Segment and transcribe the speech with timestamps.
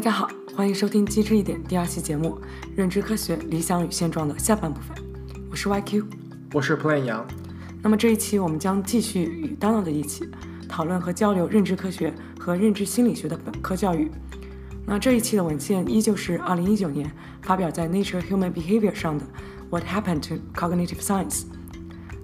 [0.00, 2.40] 大家好，欢迎收听《机智一点》第二期节目
[2.74, 4.96] 《认知科学理想与现状》的下半部分。
[5.50, 6.04] 我是 YQ，
[6.54, 7.28] 我是 Plain 杨。
[7.82, 10.26] 那么这一期我们将继续与 Donald 一起
[10.66, 14.10] 讨论和交流认知科学和认知心理学的本科教育。
[14.86, 17.12] 那这一期的文献依旧是2019年
[17.42, 19.24] 发表在《Nature Human Behavior》上的
[19.68, 21.42] 《What Happened to Cognitive Science》。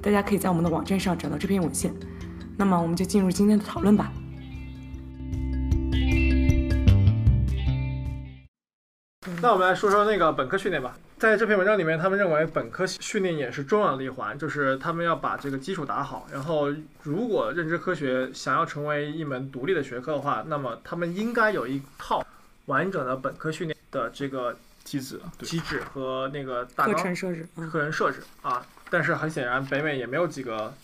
[0.01, 1.93] 大家可以在我们的网站上找到这篇文献。
[2.57, 4.11] 那么我们就进入今天的讨论吧。
[9.47, 10.97] 那我们来说说那个本科训练吧。
[11.19, 16.27] 在这篇文章里面，他们认为本科训练也是重要的一环，就是他们要把这个基础打好。
[16.33, 16.67] 然后，
[17.05, 22.27] 如果认知科学想要成为一门独立的学科的话，那么他们应该有一套
[22.65, 28.67] 完整的本科训练的这个机制、机制和那个大课程设置、课程设置啊。
[28.91, 30.75] 但是很显然，北美也没有几个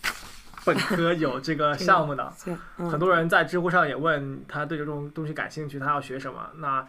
[0.65, 2.33] 本科 有这个项目的。
[2.77, 6.49] 很多人在知乎上也问他对这种东西感兴趣，他要学什么？
[6.59, 6.87] 那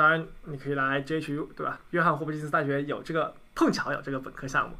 [0.00, 1.78] 当然，你可以来 JHU 对吧？
[1.90, 4.74] 约翰霍普金斯大学有这个，碰巧有这个本科项目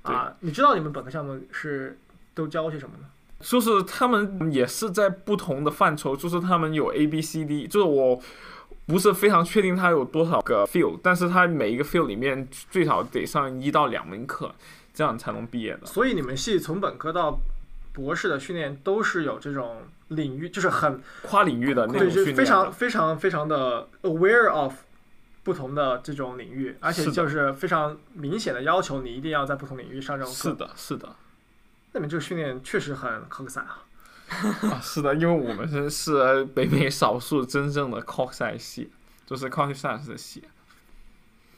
[0.00, 0.34] 啊。
[0.40, 1.98] 你知道你们本科项目是
[2.32, 3.04] 都教些什么呢？
[3.40, 8.18] 就是他们也是在不同的范畴，就是他们有 A、B、C、D，就是我
[8.86, 14.54] 不是非常确定他有多少个 field，但是他每一个 field 里面最少得上一到两门课。
[14.96, 15.84] 这样才能毕业的。
[15.84, 17.36] 所以你们系从本科到
[17.94, 24.74] 博士的训练都是有这种领域，就是很跨领域的那种训练，非常非常非常的 aware of
[25.42, 30.50] 不同的这种领域，而且就是非常明显的要求你一定要在不同领域上这种课。
[30.50, 31.16] 是的，是的。
[31.92, 33.84] 那么这个训练确实很靠赛啊。
[34.28, 38.90] 啊，是的，因为我们是是北美少数真正的靠赛系，
[39.24, 40.42] 就是靠赛的系。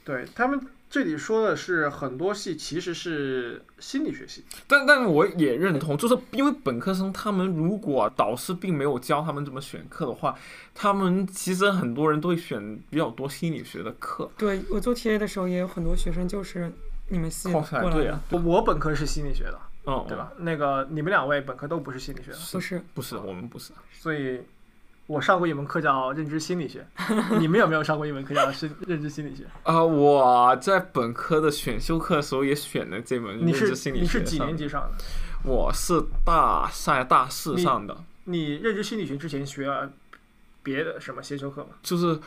[0.05, 0.61] 对他们。
[0.89, 10.33] 这里说的是很多系其实是心理学系，但但我也认同，就是因为本科生他们如果导师并没有教他们怎么选课的话，
[10.73, 14.31] 他们其实很多人都会选比较多心理学的课。
[14.37, 16.71] 对我做 TA 的时候，也有很多学生就是
[17.09, 18.19] 你们系过来的。
[18.29, 20.31] 我我本科是心理学的，嗯，对吧？
[20.37, 24.41] 那个你们两位本科都不是心理学的，不是不是我们不是，所以。
[25.07, 26.85] 我上过一门课叫认知心理学，
[27.39, 29.45] 你们有没有上过一门课叫认认知心理学？
[29.63, 34.01] 啊，我在本科的选修课的时候也选了这门认知心理学。
[34.01, 35.03] 你是几年级上的？
[35.49, 37.95] 我是大三、大四上的。
[38.25, 39.89] 你认知心理学之前学了
[40.61, 41.69] 别的什么先修课吗？
[41.81, 42.19] 就是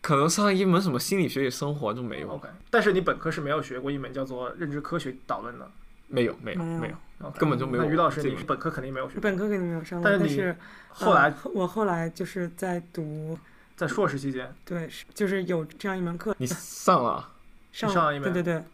[0.00, 2.30] 可能上一门什么心理学与生活就没有。
[2.30, 5.70] OK，但是你本科是没有学过一门叫做认知科学导论的。
[6.08, 6.94] 没有，没有，没有，
[7.30, 7.84] 根本就没有。
[7.84, 9.18] 那于老师，你本科肯定没有学。
[9.20, 10.56] 本科肯定没有上，但是
[10.88, 13.38] 后来我后来就是在读，
[13.76, 16.34] 在硕士期间，对，就是有这样一门课。
[16.38, 17.28] 你上了？
[17.72, 18.64] 上了一门，对对对。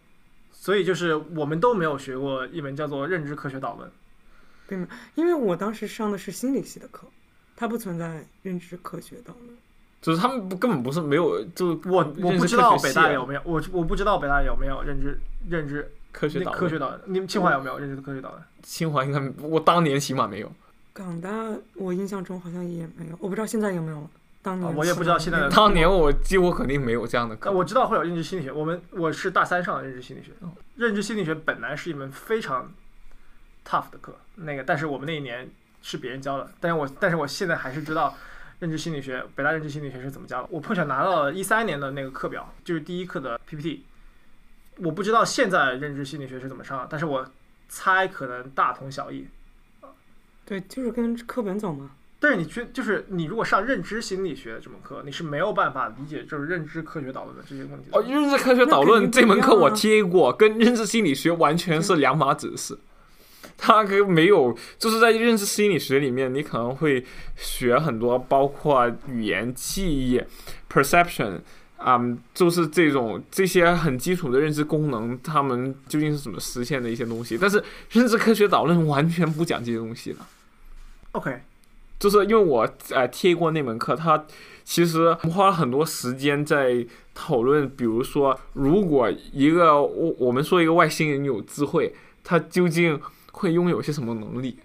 [0.53, 3.91] 所以就是我们都没有学过一门叫做认知科学导论。
[4.69, 4.87] 对吗？
[5.15, 7.06] 因为我当时上的是心理系的课，
[7.56, 9.56] 它不存在认知科学导论。
[10.03, 15.19] 就是他们不根本不是没有，就我我不知道北大有没有，我我不知道北大有没有认知
[15.49, 15.91] 认知。
[16.12, 18.43] 科学导科学导，你们清华有没有认知的科学导论？
[18.62, 20.53] 清华应该，我当年起码没有。
[20.93, 21.31] 港大
[21.75, 24.09] 我印象中好像也没有，我不知道现在有没有。
[24.43, 25.50] 当年我也不知道现在的。
[25.50, 27.53] 当年我几乎肯定没有这样的课。
[27.53, 30.32] 我知道会有认知心理学，我们我是大三上的认知心理学。
[30.76, 32.72] 认知心理学本来是一门非常
[33.66, 35.49] tough 的课，那个但是我们那一年
[35.82, 38.15] 是别人教的，但是我但是我现在还是知道
[38.60, 40.49] 认知心理学，北大认知心理学是怎么教的。
[40.50, 43.84] 我碰巧拿到了一三年的那个课表，就是第一课的 PPT。
[44.82, 47.26] 我不知道现在认知心理学是怎么上，但是我
[47.68, 49.26] 猜可能大同小异。
[50.44, 51.91] 对，就是跟课本走嘛。
[52.18, 57.86] 但是你去就是你如果上认知心理学这门课，你是没有办法理解就是认知科学导论的这些问题。
[57.92, 62.78] 哦，认知科学导论这门课我听过，跟认知心理学完全是两码子事。
[63.56, 67.04] 它跟没有，就是在认知心理学里面，你可能会
[67.36, 70.22] 学很多，包括语言、记忆、
[70.70, 71.40] perception。
[71.80, 71.98] 啊，
[72.34, 77.38] 就是这种这些很基础的认知功能，他们究竟是怎么实现的一些东西？
[77.41, 80.19] 但是认知科学导论完全不讲这些东西的。
[81.12, 81.40] OK，
[81.99, 84.26] 就是因为我呃贴过那门课，他
[84.62, 93.00] 其实花了很多时间在讨论，比如说，如果一个我我们说一个外星人有智慧，他究竟
[93.32, 94.58] 会拥有些什么能力，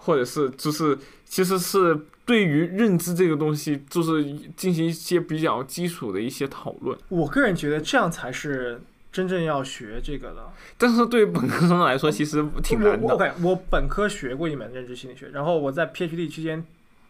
[0.00, 1.98] 或者是就是其实是。
[2.26, 4.22] 对于认知这个东西，就是
[4.56, 6.96] 进行一些比较基础的一些讨论。
[7.08, 8.80] 我个人觉得这样才是
[9.10, 10.48] 真正要学这个的。
[10.78, 13.14] 但是对于本科生来说，其实挺难的。
[13.14, 16.64] OK，我本科学过一门认知心理学，然后我在 PhD 期间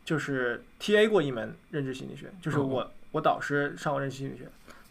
[0.07, 4.45] 就是 TA 过一门认知心理学，就是我我导师上过认知心理学，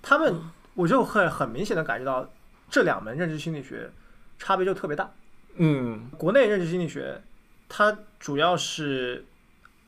[0.03, 0.35] 他们
[0.75, 2.31] 我就会很明显的感觉到
[2.69, 3.89] 这两门认知心理学
[4.37, 5.09] 差别就特别大。
[5.55, 7.19] 嗯，国内认知心理学
[7.69, 9.23] 它主要是。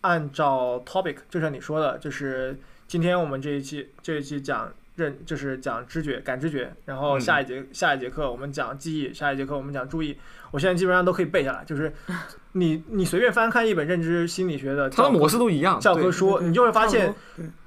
[0.03, 10.17] 按照 topic，就像你说的，就是今天我们这一期这一期讲认就是讲知觉感知觉，然后嗯下一节、下一节课我们讲记忆，下一节课我们讲注意。
[10.49, 11.93] 我现在基本上都可以背下来，就是
[12.53, 17.13] 你你随便翻看一本认知心理学的教科它的模式都一样，教科书，你就会发现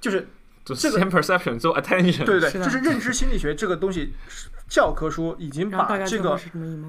[0.01, 0.27] 就是
[0.65, 4.13] 就是这个 perception 之后 attention，对对对，就是 认知心理学这个东西，
[4.69, 6.37] 教科书已经把这个？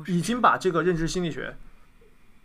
[0.08, 1.56] 已经把这个认知心理学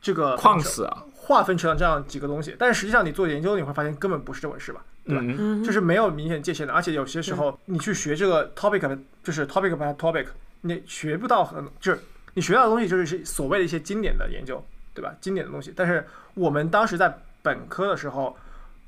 [0.00, 4.84] 这个框死啊，划分成了这样几个东西，但是实际上你做研究你会发现根本不是这回事吧？
[5.04, 5.22] 对吧？
[5.64, 10.26] 就是没有明显界限的，而且有些时候你去学这个 topic，就是 topic by topic，
[10.60, 12.00] 你学不到很，就是
[12.34, 14.62] 你学到的东西就是是所谓的一些经典的研究，
[14.94, 15.14] 对吧？
[15.20, 15.72] 经典的东西。
[15.74, 18.36] 但是我们当时在本科的时候，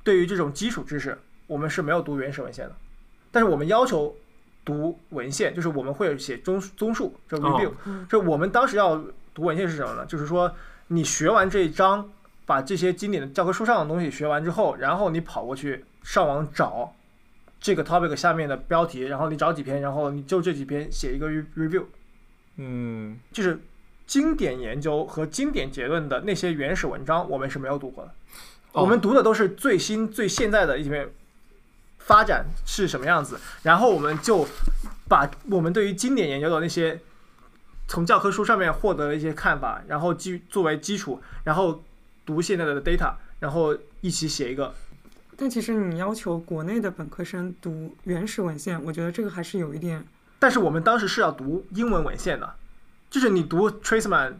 [0.05, 2.75] 对于这种基础知识，我们是没有读原始文献的，
[3.31, 4.15] 但是我们要求
[4.65, 9.03] 读文献，就是我们会写综综述，就 review，、嗯就我们当时要
[9.35, 10.06] 读文献是什么呢？
[10.06, 10.55] 就是说
[10.93, 12.11] 你学完这一章，
[12.44, 16.94] 把这些经典的教科书上的东西学完之后，然后你跑过去上网找
[17.59, 21.85] 这个 topic 下面的标题，然后你找几篇，然后你就这几篇写一个 re- review，
[22.56, 23.59] 嗯，就是
[24.06, 28.11] 经典研究和经典结论的那些原始文章，我们是没有读过的。
[28.73, 31.09] 哦我们读的都是最新最现在的一篇
[31.99, 34.47] 发展是什么样子，然后我们就
[35.09, 37.00] 把我们对于经典研究的那些
[37.93, 41.85] 从教科书上面获得了一些看法，然后基作为基础，然后
[42.25, 44.73] 读现在的 data，然后一起写一个。
[45.37, 50.03] 但其实你要求国内的本科生读原始文献，我觉得这个还是有一点，
[50.39, 52.55] 但是我们当时是要读英文文献的，
[53.11, 54.37] 就是你读 Traceman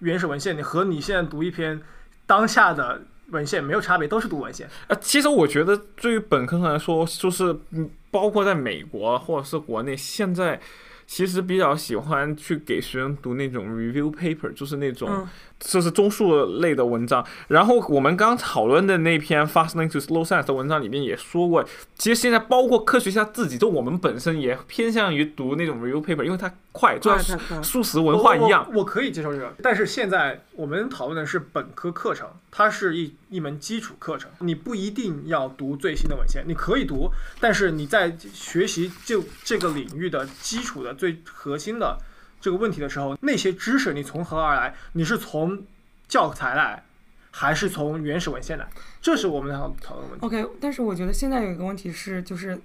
[0.00, 1.80] 原始文献，你和你现在读一篇
[2.26, 3.00] 当下的
[3.30, 4.68] 文献没有差别，都是读文献。
[4.88, 10.60] 呃，其实我觉得对于本科生来说，就是嗯，包括在美国或者是国内，现在
[11.06, 15.26] 其实比较喜欢去给学生读那种 review paper，就是那种，
[15.64, 17.24] 就是综述类的文章。
[17.48, 21.64] 然后我们刚讨论的那篇 Fastening to Slow Science 的文章里面也说过，
[21.96, 27.62] 其实现在包括科学家自己，就我们本身也偏向于读那种 review paper，因为它快，就快像。
[27.62, 28.64] 素食文化一样。
[28.68, 41.98] 我我我可以接受这个，但是现在我们讨论的是本科课程，它是一一门基础课程，你不一定要读最新的文献，你可以读，但是你在学习就这个领域的基础的最核心的
[42.44, 44.74] 这个问题的时候，那些知识你从何而来？
[44.92, 45.64] 你是从
[46.06, 46.84] 教材来，
[47.30, 48.68] 还是从原始文献来？
[49.00, 50.26] 这是我们要讨论的问题。
[50.26, 52.60] OK，但是我觉得现在有一个问题是，就是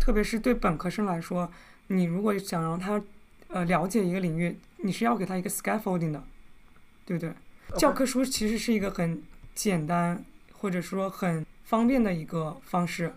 [0.00, 1.48] 特别是对本科生来说，
[1.86, 3.00] 你如果想让他
[3.46, 6.20] 呃了解一个领域，你是要给他一个 scaffolding 的，
[7.06, 7.32] 对不对？
[7.78, 9.22] 教科书其实是一个很
[9.54, 13.12] 简单或者说很方便的一个方式。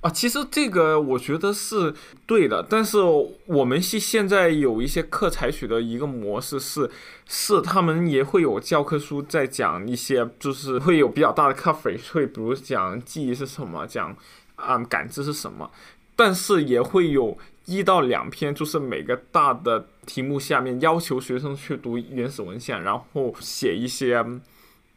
[0.00, 1.92] 啊，其实这个我觉得是
[2.24, 2.98] 对的，但是
[3.46, 6.88] 我们系现在有一些课采取的一个模式是，
[7.26, 14.16] 是他们也会有教科书在讲一些，就是会有比较大的 coverage，会比如讲记忆是什么，讲
[14.54, 15.68] 啊、感知是什么，
[16.14, 24.24] 但是也会有一到两篇，就是每个大的题目下面要求学生去读原始文献，然后写一些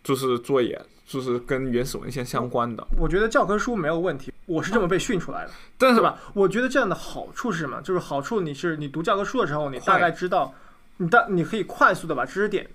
[0.04, 0.80] 就是作业，
[1.12, 5.52] 就是跟原始文献相关的，我觉得教科书没有问题，我是这么被训出来的。
[5.78, 6.18] 但是对吧？
[6.34, 7.82] 我觉得这样的好处是什么？
[7.82, 10.54] 就是好处你是你读教科书的时候，你大概知道，
[10.98, 12.66] 你大你可以快速的把知识点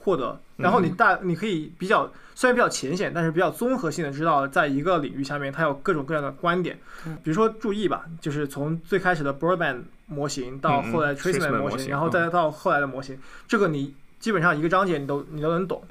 [0.00, 7.14] 获得，然后你大你可以比较虽然比较浅显，但是比较综合性的知道，在一个领域下面它有各种各样的观点嗯。
[7.22, 15.82] 比如说注意吧，就是从最开始的 Broadband 模型到后来 Traceman Traceman 模型，模型然后再到后来的模型，这个你基本上一个章节你都你都能懂，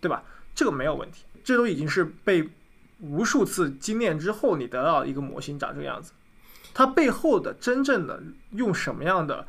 [0.00, 0.22] 对吧？
[0.58, 2.50] 这个没有问题，这都已经是被
[2.98, 6.10] 无数次精炼之后，你得到一个模型长这个样子。
[6.74, 9.46] 它背后的真正的用什么样的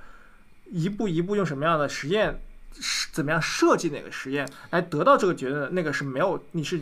[0.68, 2.40] 一步一步用什么样的实验，
[2.80, 6.80] 是怎么样设计哪个实验来得到这个结论，那个是没有你是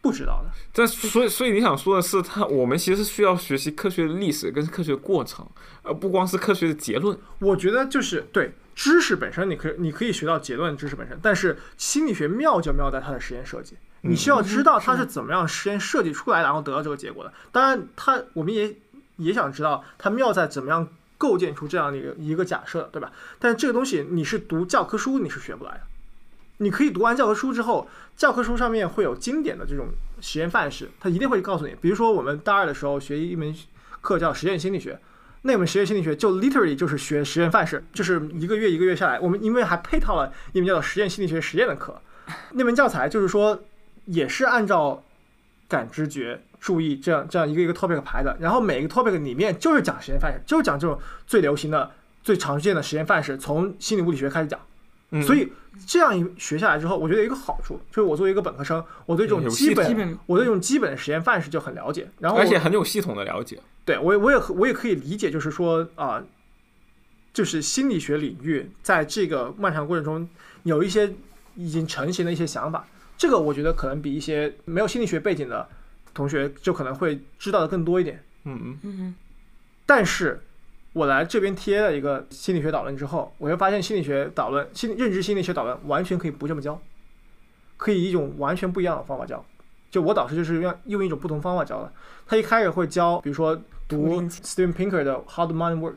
[0.00, 0.50] 不知道的。
[0.72, 5.46] 但所以，所以你想说的是，他我们其实需要学习科学的历史跟科学过程，
[5.82, 7.18] 而不光是科学的结论。
[7.40, 13.76] 我觉得就是对知识本身，你可以你可以学到结论知识本身，但是心理学妙就妙在它的实验设计。
[14.02, 17.32] 你需要知道它是怎么样实验设计出来，然后得到这个结果的。
[17.50, 18.76] 当然，它我们也
[19.16, 20.86] 也想知道它妙在怎么样
[21.18, 23.10] 构建出这样的一个一个假设，对吧？
[23.40, 25.80] 但是这个东西你是读教科书你是学不来的。
[26.58, 27.86] 你可以读完教科书之后，
[28.16, 29.88] 教科书上面会有经典的这种
[30.20, 31.74] 实验范式，它一定会告诉你。
[31.80, 33.54] 比如说我们大二的时候学一门
[34.00, 34.98] 课叫实验心理学，
[35.42, 42.00] 那门实验心理学就 literally 就是学实验范式，就是一个月一个月下来，我们因为还配套了一门叫做实验心理学实验的课，
[42.52, 43.62] 那门教材就是说
[44.06, 45.04] 也是按照
[45.68, 51.90] 感知觉、注意这样这样一个一个 topic 排的，然后每一个 topic 里面就是讲实验范式，就是讲这种最流行的、
[52.22, 54.58] 最常见的实验范式，从心理物理学开始讲。
[55.20, 55.52] 嗯所以
[55.86, 63.60] 这样一学下来之后，我觉得有一个好处，就是我作为一个本科生，我对这种基本基本我对这种基本的实验范式就很了解，然后而且很有系统的了解。
[63.84, 66.24] 对我也我也我也可以理解，就是说啊、
[67.32, 70.28] 就是心理学领域在这个漫长过程中
[70.62, 71.12] 有一些
[71.54, 72.86] 已经成型的一些想法，
[73.18, 75.68] 这个我觉得可能比一些没有心理学背景的
[76.14, 78.24] 同学就可能会知道的更多一点。
[78.44, 79.14] 嗯嗯，嗯
[79.84, 80.42] 但是
[80.96, 86.80] 我来这边贴了一个心理学导论之后，我就发现心理学导论、心理认知心理学导论完全可以不这么教，
[87.76, 89.44] 可以以一种完全不一样的方法教。
[89.90, 91.92] 就我导师就是用用一种不同方法教的，
[92.26, 93.54] 他一开始会教，比如说
[93.86, 95.92] 读 Steven Pinker 的《How the Mind Works》，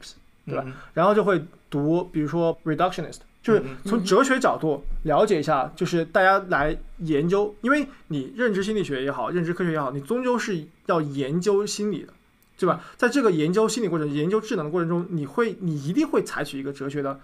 [0.46, 0.74] 对吧嗯？
[0.94, 12.12] 然后就会读，比如说 reductionist，就是嗯从哲学角度了解一下，就是大家来研究，因为你认知心理学也好，认知科学也好，你终究是要研究心理的，
[12.59, 12.83] 对吧？
[12.97, 17.17] 在这个研究心理过程、研究智能的过程中，你会，你一定会采取一个哲学的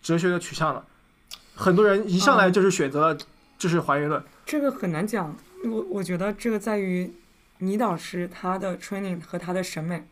[0.00, 0.84] 哲学的取向的。
[1.56, 3.18] 很多人一上来就是选择了
[3.58, 5.36] 就是还原论，这个很难讲。
[5.64, 7.12] 我我觉得这个在于
[7.58, 10.06] 倪导师他的 training 和他的审美。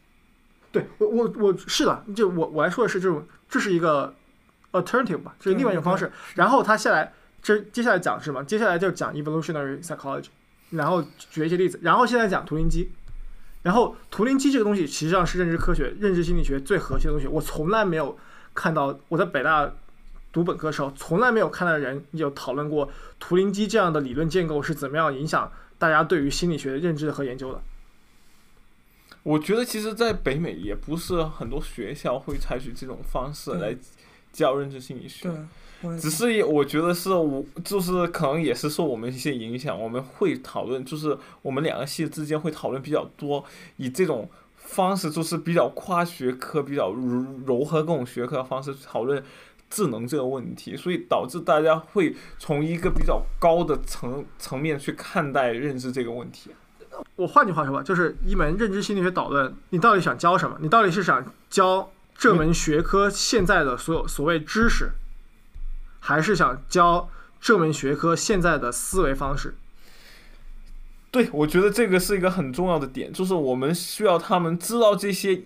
[0.72, 4.12] 对我我我是的，就我我来说的是这种，这是一个
[4.72, 6.10] alternative 吧，这是另外一种方式。
[6.34, 8.42] 然后他下来，这接下来讲是什么？
[8.42, 10.26] 接下来就讲 evolutionary psychology，
[10.70, 12.90] 然后举一些例子，然后现在讲图灵机。
[13.66, 17.26] 然后图灵机这个东西实际上是认知科学、认知心理学最核心的东西。
[17.26, 18.16] 我从来没有
[18.54, 19.68] 看到我在北大
[20.32, 27.60] 读本科的时候，从来没有看到人有讨论过图灵机这样的理论建构是怎么样影响大家对于心理学认知和研究的。
[29.24, 33.76] 我觉得其实，在北美也不是很多学校会采取这种方式来
[34.44, 35.28] 来教认知心理学
[35.82, 43.44] 对。，只是我觉得是我就是可能也是受我们一些影响，我们会讨论，就是我们两个系之间会讨论比较多，
[43.76, 49.22] 以这种方式就是比较跨学科、比较柔柔和各种学科的方式讨论
[49.68, 56.50] 智能这个问题，所以导致大家会从一个比较高的层层面去看待认知这个问题。
[57.16, 60.56] 我换句话说吧，就是一门认知心理学导论，你到底想教什么？
[60.62, 64.92] 你到底是想教这门学科现在的所有所谓知识，
[66.00, 69.54] 还是想教这门学科现在的思维方式？
[71.10, 75.42] 对，我觉得这个是一个很重要的点，就是我们需要他们知道这些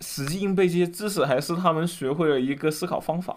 [0.00, 3.36] 死记硬背这些知识，还是他们学会了一个思考方法。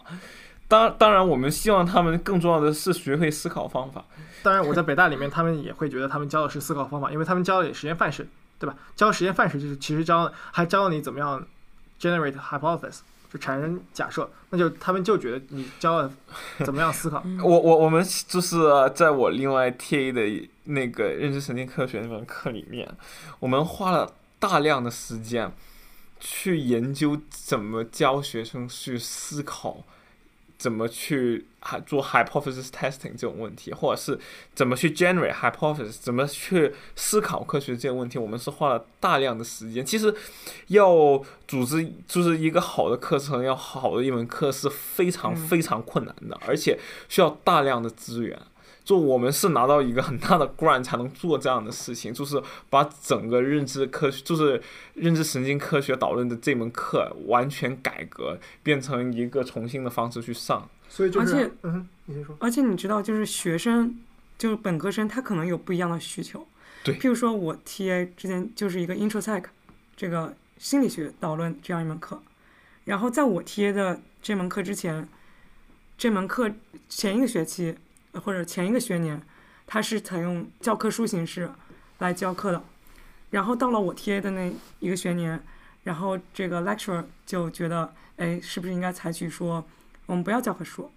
[0.67, 4.03] 当当然，我们希望他们更重要的是学会思考方法。
[4.43, 8.27] 当然，我在北大里面，他们也会觉得他们教的是思考方法，因为他们教的也实验范式，
[8.59, 8.75] 对吧？
[8.95, 11.47] 教实验范式就是其实教还教你怎么样
[11.99, 12.99] generate hypothesis，
[13.31, 16.11] 就产生假设，那就他们就觉得你教了
[16.65, 17.21] 怎么样思考。
[17.25, 22.89] 嗯 我我我们就是呃在我另外 TA 的那个认知神经科学那门课里面，
[23.39, 25.51] 我们花了大量的时间
[26.19, 29.83] 去研究怎么教学生去思考，
[30.57, 34.19] 怎么去还做 hypothesis testing 这种问题，或者是
[34.55, 39.85] 怎么去 generate hypothesis，怎么去思考科学这些问题，我们是花了大量的时间。
[39.85, 40.13] 其实
[40.67, 48.39] 要组织就是一个好的课程，要好的一门课是非常嗯非常困难的，而且需要大量的资源。
[48.87, 54.61] 就我们是拿到一个很大的 grant 才能做这样的事情，就是把整个认知科学，就是
[54.93, 60.69] 认知神经科学导论的这门课完全改革，变成一个重新的方式去上。
[60.87, 62.37] 所以就是而且，嗯，你先说。
[62.39, 63.99] 而且你知道，就是学生，
[64.37, 66.47] 就是本科生，他可能有不一样的需求。
[66.85, 69.43] 对譬如说我 TA 之前就是一个 intro psych
[69.97, 72.21] 这个心理学导论这样一门课，
[72.85, 75.05] 然后在我 TA 的这门课之前，
[75.97, 76.49] 这门课
[76.87, 77.77] 前一个学期呃
[78.19, 79.21] 或者前一个学年，
[79.65, 81.49] 它是采用教科书形式
[81.99, 82.63] 来教课的，
[83.31, 85.41] 然后到了我 TA 的那一个学年，
[85.83, 89.65] 然后这个 lecturer 就觉得，哎，是不是应该采取说，
[90.05, 90.91] 我们不要教科书，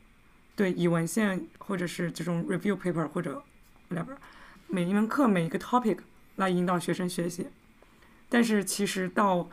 [0.55, 3.43] 对，以文献或者是这种 review paper 或者
[3.91, 4.17] whatever，
[4.67, 5.99] 每一门课每一个 topic
[6.37, 7.49] 来引导学生学习。
[8.29, 9.49] 但是其实到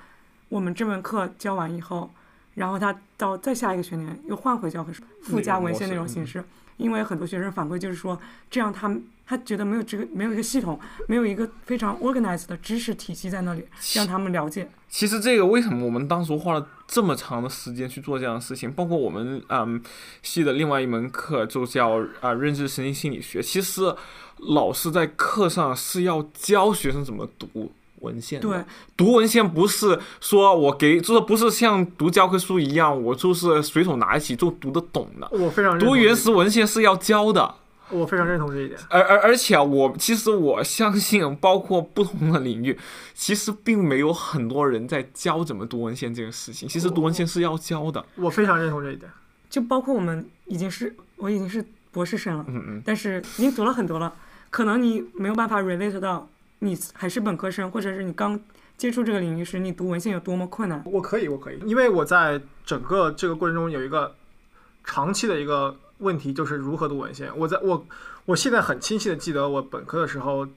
[0.49, 2.13] 我们这门课教完以后，
[2.53, 6.43] 然后他到再下一个学年又换回教科书附加文献那种形式，
[6.77, 8.19] 因为很多学生反馈就是说，
[8.49, 13.65] 这样他他觉得没有这个没有一个系统，没有一个非常 organized 的知识体系在那里
[13.95, 14.69] 让他们了解。
[14.87, 18.71] 其实这个为什么我们当时花了这么长的时间去做这样的事情？
[18.71, 19.81] 包括我们嗯
[20.21, 23.41] 系的另外一门课就叫啊、认知神经心理学。
[23.43, 23.93] 其实
[24.37, 28.39] 老师在课上是要教学生怎么读文献。
[28.39, 28.63] 对，
[28.95, 35.27] 读文献不是说我给，就是不是像读教科书一样，我就是随手拿起就读得懂的。
[35.31, 37.55] 我非常认同读原始文献是要教的。
[37.89, 38.77] 我非常认同这一点。
[38.89, 42.77] 而而而且啊我其实我相信，包括不同的领域，
[43.13, 46.67] 其实并没有很多人在教怎么读文献这个事情。
[46.67, 48.05] 其实读文献是要教的。
[48.15, 49.09] 我非常认同这一点。
[49.49, 51.63] 就包括我们已经是我已经是
[51.93, 54.13] 博士生了，嗯嗯，但是已经读了很多了，
[54.49, 56.27] 可能你没有办法 relate 到
[56.59, 58.39] 你还是本科生，或者是你刚
[58.77, 60.81] 接触这个领域时，你读文献有多么困难。
[60.85, 64.15] 我可以，我可以，因为我在整个这个过程中有一个
[64.83, 67.31] 长期的一个问题，就是如何读文献。
[67.37, 67.85] 我在我
[68.25, 70.47] 我现在很清晰的记得，我本科的时候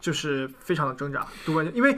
[0.00, 1.96] 就是非常的挣扎读文献，因为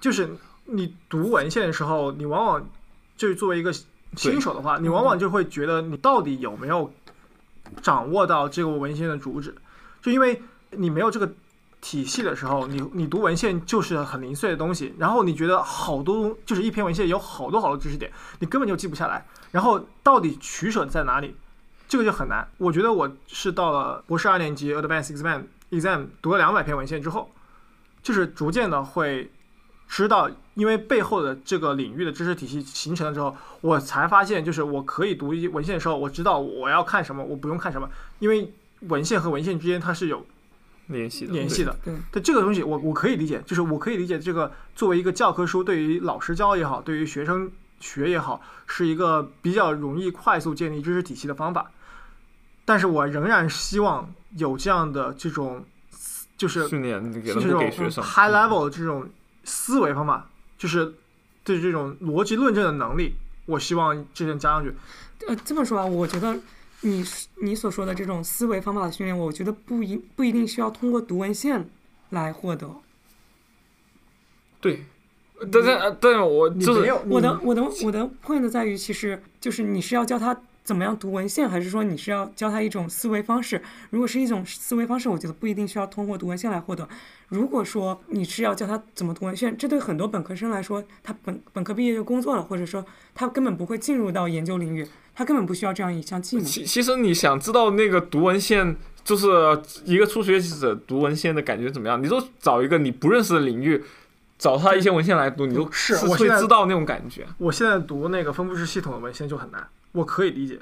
[0.00, 0.28] 就是
[0.64, 2.70] 你读文献的时候，你往往
[3.16, 3.72] 就是作为一个
[4.16, 6.92] 新手的话，你往往就会觉得你到底有没有
[7.82, 9.54] 掌握到这个文献的主旨，
[10.02, 11.32] 就因为你没有这个
[11.80, 21.34] 体系的时候，你你读文献就是很零碎的东西，然后你觉得好多就是一篇文献有好多好多知识点，你根本就记不下来，然后到底取舍在哪里，
[21.88, 22.46] 这个就很难。
[22.58, 27.30] 我觉得我是到了博士二年级 Advanced Exam Exam 读了两百篇文献之后，
[28.02, 29.30] 就是逐渐的会
[29.88, 40.24] 知道，因为背后的这个领域的知识体系形成了之后，我才发现，就是我可以读一文献的时候，我知道我要看什么，我不用看什么，因为文献和文献之间它是有
[40.90, 41.76] 联系的，联系的。
[41.84, 51.70] 对，对这个东西我，我可以理解，就是我可以理解这个作为一个教科书，对于老师教也好，对于学生学也好，是一个比较容易快速建立知识体系的方法。
[52.64, 55.64] 但是我仍然希望有这样的这种，
[56.36, 57.60] 就是训练给这种
[58.02, 59.08] high level 的这种
[59.44, 60.94] 思维方法，就是
[61.42, 63.16] 对这种逻辑论证的能力，
[63.46, 64.72] 我希望这些加上去。
[65.26, 66.38] 呃，这么说啊，我觉得
[66.82, 67.04] 你
[67.42, 71.68] 你所说的这种思维方法的训练，我觉得不一不一定需要通过读文献
[72.10, 72.74] 来获得。
[74.60, 74.84] 对，
[75.52, 83.60] 但是呃但是我就是你我的我的我的 point 在于，其实就是你是要教他怎么样读文献，还是说你是要教他一种思维方式？
[83.90, 86.88] 如果是一种思维方式，我觉得不一定需要通过读文献来获得。
[87.28, 96.44] 如果说你是要教他怎么读文献，这对很多本科生来说，他本本科毕业就工作了，或者说他根本不会进入到研究领域，他根本不需要这样一项技能。
[96.44, 99.28] 其其实你想知道那个读文献，就是
[99.84, 103.82] 一个初学者读文献的感觉怎么样，你就找一个你不认识的领域，
[104.38, 107.26] 找他一些文献来读，你就是会我现在知道那种感觉。
[107.38, 110.60] 我现在读那个分布式系统的文献就很难，我可以理解，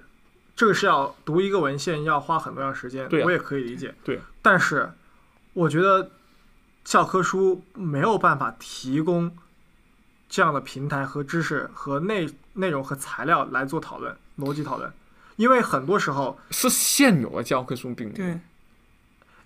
[0.56, 3.94] 这个是要读一个文献要花很多长时间，对啊我也可以理解。
[4.02, 4.90] 对，但是
[5.52, 6.10] 我觉得
[6.84, 9.36] 教科书没有办法提供
[10.28, 14.92] 这样的平台和知识和内内容和材料来做讨论、逻辑讨论，
[15.36, 18.16] 因为很多时候，是现有的教科书并没有。
[18.16, 18.40] 对，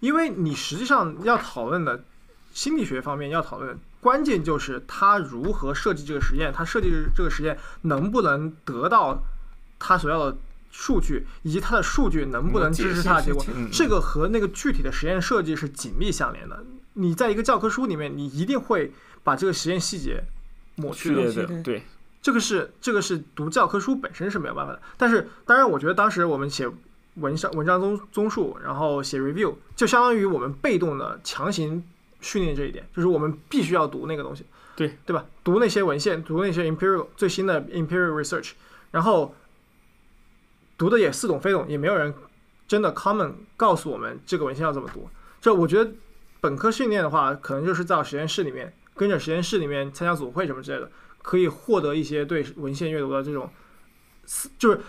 [0.01, 2.05] 因为你实际上要讨论的
[2.53, 9.23] 心理学方面要讨论关键就是他如何设计这个实验，他设计这个实验能不能得到
[9.83, 10.37] 他所要的
[10.71, 13.45] 数据，以及他的数据能不能支持他的结果。
[13.55, 16.65] 嗯，这个和那个具体的实验设计是紧密相连的。
[16.95, 18.93] 你在一个教科书里面，你一定会
[19.25, 20.23] 把这个实验细节
[20.77, 21.33] 抹去的。
[21.33, 21.83] 对对对，
[22.23, 24.81] 这个是这个是读教科书本身是没有办法的。
[24.97, 26.71] 但是当然，我觉得当时我们写
[27.17, 31.83] 文章文章综综述，然后写 review，就相当于我们被动的强行
[32.21, 35.25] 训练这一点，就是我们必须要读那个东西，对对吧？
[35.45, 38.53] 读那些文献，读那些 empirical 最新的 empirical research，
[38.91, 39.35] 然后
[40.79, 42.13] 读的也似懂非懂，也没有人
[42.67, 45.09] 真的 common 告诉我们这个文献要怎么读。
[45.41, 45.93] 这我觉得
[46.41, 50.91] 本科训练的话，可能就是在实验室里面跟着实验室里面参加组会什么之类的，
[51.23, 53.49] 可以获得一些对文献阅读的这种
[54.25, 54.81] 思，就是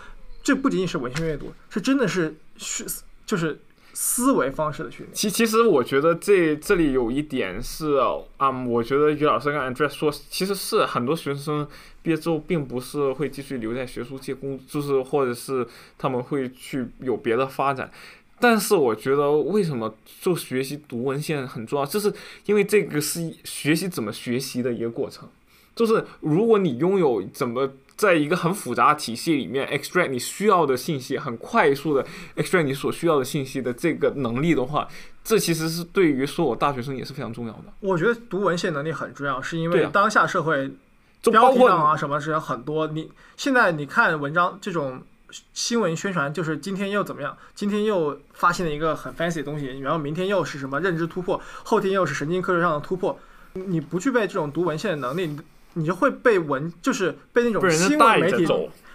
[0.42, 2.84] 这不仅仅是文献阅读，是真的是是
[3.26, 3.60] 就是
[3.92, 5.10] 思维方式的训练。
[5.14, 7.98] 其其实我觉得这这里有一点是，
[8.38, 11.66] 嗯，我觉得于老师跟 Andreas 说，其实是很多学生
[12.04, 15.66] 毕业之后并不是会继续留在学术界工，就是或者是
[15.98, 17.90] 他们会去有别的发展。
[18.38, 22.12] 但是我觉得为什么做学习读文献很重要，就是
[22.44, 25.28] 因为这个是学习怎么学习的一个过程。
[25.74, 34.86] 就是如果你拥有怎么在一个很复杂的体系里面 extract 你需要的信息，很快速的 extract 你所需要的信息的这个能力的话，
[35.24, 37.72] 这其实是对于所有大学生也是非常重要的。
[37.80, 40.70] 我觉得读文献能力很重要，是因为当下社会
[41.24, 42.86] 就包括标题党啊什么是很多。
[42.88, 45.02] 你现在你看文章这种
[45.54, 53.18] 新闻宣传，就是今天又怎么样，今天又发现了一个很 fancy 的东西，然后明天又是什么认知突破，后天又是神经科学上的突破。
[53.54, 55.40] 你不具备这种读文献的能力，你
[55.74, 58.46] 你就会被文就是被那种新闻媒体。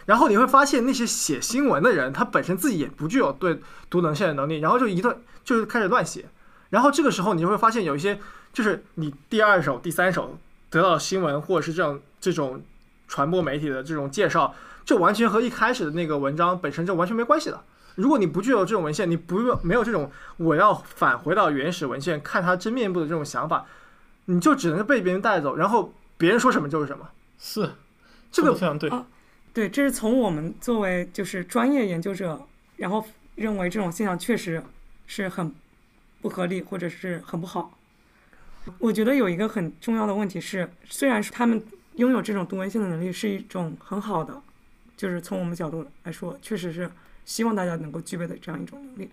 [0.05, 6.25] 然后你会发现那些写新闻的人，他本身自己也不具有对读文献的能力，然后就一顿就是开始乱写。
[6.71, 8.19] 然后这个时候你就会发现有一些
[8.51, 10.37] 就是你第二手、第三手
[10.69, 12.61] 得到新闻，或者是这种这种
[13.07, 14.53] 传播媒体的这种介绍，
[14.85, 17.63] 这完全和一开始的那个文章本身就完全没关系的。
[17.95, 23.65] 如果你不具有这种文献，你不用没有这种我要返回到原始文献看它真面目的这种想法，
[24.25, 27.09] 你就只能被别人带走，然后别人说什么就是什么。
[27.37, 27.71] 是
[28.31, 29.05] 这个非常对啊
[29.51, 32.41] 对，这是从我们作为就是专业研究者，
[32.77, 33.05] 然后
[33.35, 34.63] 认为这种现象确实
[35.07, 35.53] 是很
[36.21, 37.77] 不合理或者是很不好。
[38.77, 41.61] 我觉得有一个很重要的问题是，虽然是他们
[41.99, 44.41] 拥有这种读文献的能力是一种很好的，
[44.95, 46.89] 就是从我们角度来说，确实是
[47.25, 49.11] 希望大家能够具备的这样一种能力，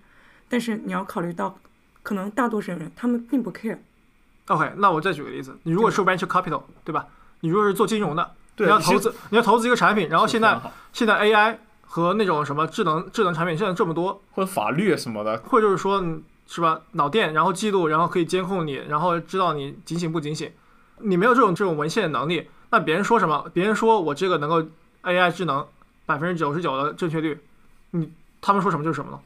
[0.49, 1.59] 但是你要考虑到，
[2.05, 3.79] 可能大多数人他们并不 care。
[4.47, 7.09] OK，那我再举个例子，你如果是 venture capital，对吧？
[7.41, 10.57] 你如果是做金融的，你要投资，你要投资一个产品，然后现在
[10.93, 20.49] 现在 AI 和那种什么智能智能产品现在这么多，或者法律什么的，或者就是说嗯是吧，脑电，然后记录，然后可以监控你，然后知道你警醒不警醒。
[21.01, 23.51] 你没有这种这种文献能力，那别人说什么？
[23.53, 24.63] 别人说我这个能够
[25.03, 25.67] AI 智能
[26.05, 27.39] 百分之九十九的正确率，
[27.93, 29.21] 你他们说什么就是什么了。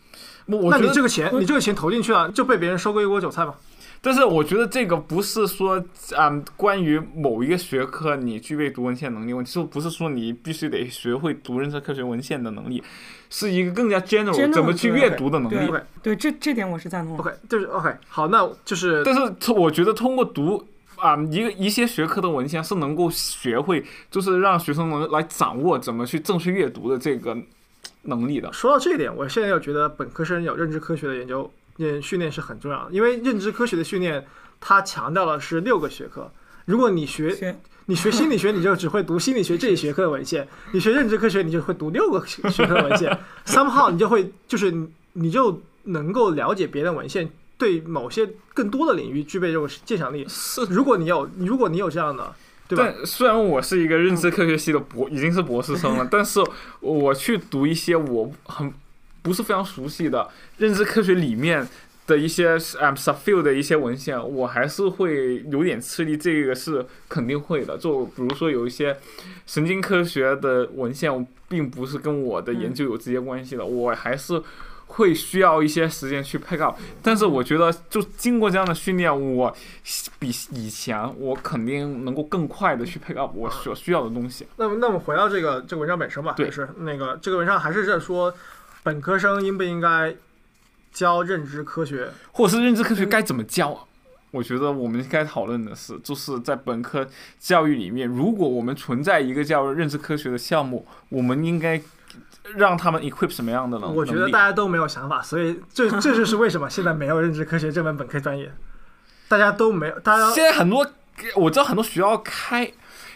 [0.46, 3.54] 那我我觉得你这个钱，你这个钱投进去了，就被别人收割一锅韭菜嘛？
[4.02, 5.82] 但是我觉得这个不是说，
[6.16, 12.82] 嗯，关于某一个学科你具备读文献能力问题，就不是说你必须得学会读认知科学文献的能力，
[13.28, 15.70] 是一个更加 general, 怎么去阅读的能力。
[16.02, 17.22] 对，这这点我是赞同的。
[17.22, 20.66] OK，就是 OK，好，那就是但是通我觉得通过读
[21.00, 27.36] 啊、一个一些学科的文献是能够学会，就是让学生能来掌握怎么去正确阅读的这个
[28.02, 28.52] 能力的。
[28.52, 34.24] 说到这一点，我现在又觉得本科生有认知科学的研究也训练是很重要的，因为认知科学的训练
[34.60, 36.30] 它强调的是六个学科。
[36.66, 43.18] 如果你学学你学心理学，你就只会读心理学这一学科的文献；你学认知科学，你就会读六个学学科的文献。
[43.46, 47.28] somehow 你就会就是你你就能够了解别的文献，
[47.60, 50.24] 对某些更多的领域具备这种鉴赏力。
[50.26, 52.34] 是，如果你有如果你有这样的，
[52.66, 52.90] 对吧？
[52.96, 56.40] 但虽然我是一个认知科学系的博，已经是博士生了，但是
[56.80, 58.72] 我去读一些我很
[59.20, 61.68] 不是非常熟悉的认知科学里面
[62.06, 66.16] 的一些嗯 subfield 的一些文献，我还是会有点吃力。
[66.16, 67.76] 这个是肯定会的。
[67.76, 68.96] 就比如说有一些
[69.44, 74.42] 神经科学的文献，并不是跟我的研究有直接关系的，我还是。
[74.92, 79.54] 会需要一些时间去 pick up，但是我觉得就经过这样的训练，我
[80.18, 84.46] 比以前我肯定能够更快的去 pick up 我所需要的东西。
[84.56, 88.34] 那么，那么回到这个这个文章本身吧，对就是那个这个文章还是在说，
[88.82, 90.14] 本科生应不应该
[90.92, 92.10] 教认知科学？
[92.32, 93.84] 或者是认知科学该怎么教啊？
[94.32, 101.80] 我觉得我们应该讨论的是，就是在本科教育里面，如果我们存在一个叫认知科学的项目，我们应该
[102.56, 108.52] 让他们 equip 什么样的呢我觉得大家都没有想法，所以这这就是为什么现在没有认知科学这门本科专业，
[109.28, 110.86] 大家都没有，大家现在很多
[111.36, 112.72] 我知道很多学校开，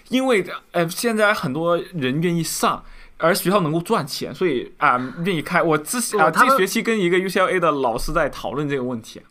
[0.08, 2.84] 因为呃现在很多人愿意上。
[3.16, 5.62] 而学校能够赚钱，所以啊、愿意开。
[5.62, 9.22] 我之啊、哦他们这学期跟一个 UCLA 的老师在讨论这个问题。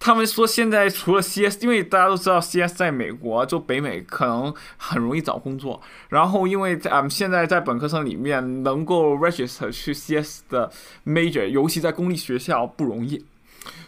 [0.00, 10.70] 他们说现在除了 CS，因为大家都知道 CS 在美国就北美可能很容易找工作，然后因为啊、嗯现在在本科生里面能够 register 去 CS 的
[11.04, 13.24] major，尤其在公立学校不容易。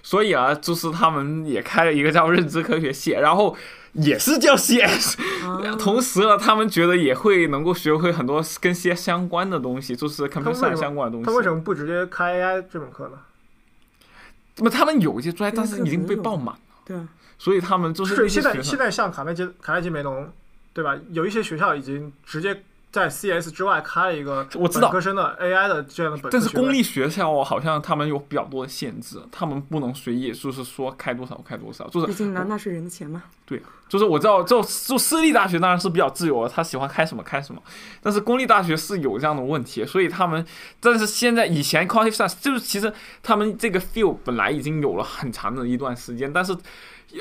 [0.02, 3.56] 所以啊，就是他们也开了一个叫认知科学系，然后
[3.92, 11.26] 也是叫 CS，啊 同时呢，他们觉得也会能够学会很多跟 CS 相关的东西，就是 computer 相关的东西。
[11.26, 13.12] 他为什么不直接开 AI 这门课呢？
[14.60, 20.30] 那么他们有一些专业，但是已经被爆满了，对啊，所以他们就是现在现在像卡耐基卡耐基梅隆，
[20.74, 20.94] 对吧？
[21.10, 33.22] 有一些学校已经直接在 CS 之外开了一个我知道本科生的 AI 的这样的本科但是公立学校好像他们有比较多的限制，他们不能随意就是说开多少开多少，就是毕竟拿纳税人的钱嘛。
[33.46, 37.60] 对就是我知道，就就私立大学当然是比较自由的，他喜欢开什么开什么。
[38.00, 40.46] 但是公立大学是有这样的问题，所以他们，
[40.78, 46.56] 但是现在以前 qualitative science 就是其实他们这个 field 本来已经有了很长的一段时间，但是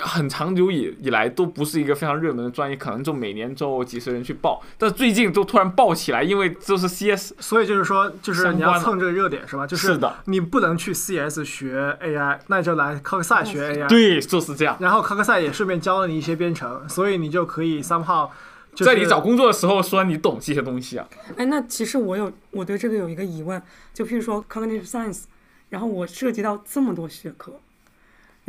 [0.02, 9.66] 很长久以以来都不是一个非常热门的专业，可能就每年就几十人去报，但最近都突然爆起来，因为就是 CS 所以就是说，就是你要蹭这个热点是吧？
[9.66, 13.88] 就是的，你不能去 CS 学 AI，那你就来科克赛学 AI。
[13.88, 14.78] 对，就是这样。
[14.80, 18.30] 然后科克赛也顺便教了你一些编程，所以你就可以 somehow
[18.76, 23.62] 就是在你找工作的时候说你懂这些东西啊，哎，那其实我有我对这个有一个疑问，
[23.94, 25.24] 就譬如说 cognitive science，
[25.70, 27.54] 然后我涉及到这么多学科，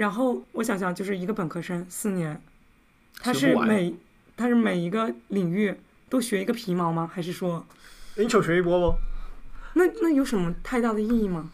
[0.01, 2.43] 然后我想想，就是一个本科生四年，
[3.19, 3.95] 他是每
[4.35, 5.75] 他是每一个领域
[6.09, 7.11] 都学一个皮毛吗？
[7.13, 7.67] 还是说
[8.17, 8.99] intro 学一波不？
[9.75, 11.51] 那那有什么太大的意义吗？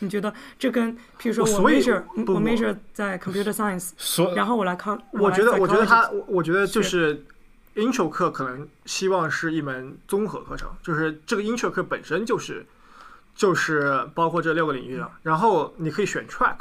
[0.00, 7.24] 你觉得这跟譬如说我 major 不我 major 在 computer science，说然后我来考，我觉得，我觉得他，我我觉得就是
[7.76, 12.66] intro 课可能希望是一门综合课程，就是这个 intro 课本身就是
[13.36, 16.56] 就是包括这六个领域的，然后你可以选 track，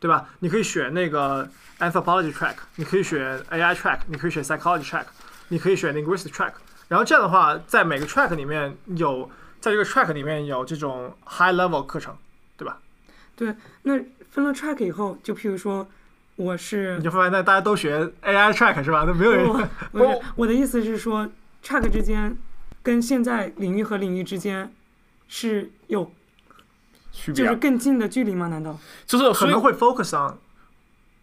[0.00, 0.28] 对吧？
[0.40, 1.48] 你可以选那个
[1.80, 5.04] anthropology track，你可以选 AI track，你可以选 psychology track，
[5.48, 6.52] 你可以选 linguistic track。
[6.88, 9.30] 然后这样的话，在每个 track 里面有，
[9.60, 12.16] 在这个 track 里面有这种 high level 课程，
[12.56, 12.78] 对吧？
[13.36, 13.98] 对那
[14.30, 15.86] 分了 track 以后，就譬如说
[16.36, 19.04] 我是你就发现那大家都学 AI track 是吧？
[19.06, 19.52] 那没有人不
[19.92, 21.28] 不是我的意思是说
[21.62, 22.36] ，track 之间
[22.82, 24.72] 跟现在领域和领域之间
[25.28, 26.10] 是有
[27.18, 28.46] 区别啊就是更近的距离吗？
[28.48, 28.78] 难道？
[29.06, 30.38] 就是可能会 focus on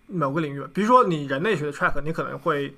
[0.07, 2.75] 某个领域，比如说你人类学的 track，你可能会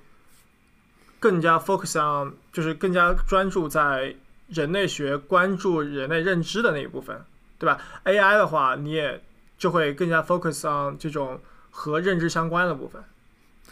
[1.20, 4.16] 更加 focus on，就是更加专注在
[4.50, 7.20] 人类学关注人类认知的那一部分，
[7.58, 9.22] 对吧？AI 的话，你也
[9.58, 11.40] 就会更加 focus on 这种
[11.72, 13.04] 和认知相关的部分。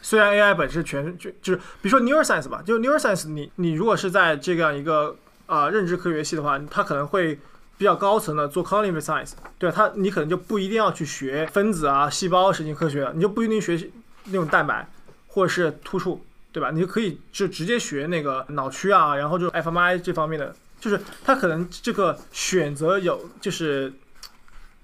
[0.01, 5.15] 虽然 AI 本身全就就是，比如说 neuroscience 吧，就 neuroscience，你你如果是在这样一个
[5.47, 7.39] 啊、认知科学系的话，它可能会
[7.77, 9.75] 比较高层的做 cognitive science，对吧？
[9.75, 13.89] 它你可能就不一定要去学分子啊、细胞神经科学，你就不一定学
[14.25, 14.87] 那种蛋白
[15.27, 16.71] 或者是突触，对吧？
[16.71, 23.91] 你就可以就直接学那个脑区啊，然后就 fmi 这方面的，就是它可能这个选择有就是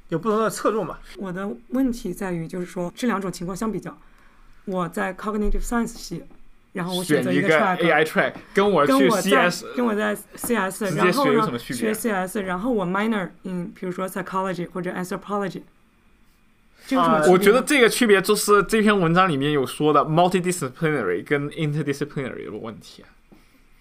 [0.10, 1.00] 有不同的侧重吧。
[1.18, 3.98] 我的问题在于，就是说这两种情况相比较，
[4.66, 6.26] 我在 cognitive science 系，
[6.74, 15.64] 然后我选择一个 track，AI track，跟我去跟我在 CS 跟我在 CS，直接然后学有呢什么区别学 CS，然后我 minor in 比如说 psychology 或者 anthropology，
[17.30, 23.04] 我觉得这个区别就是这篇文章里面有说的 multidisciplinary 跟 interdisciplinary 的问题。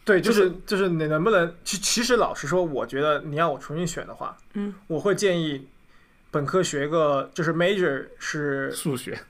[0.03, 5.69] 对，就是就是你能不能，其其实老实说，我觉得你要我重新选的话，嗯，我会建议
[6.33, 9.21] 本科学个就是 major 是数学，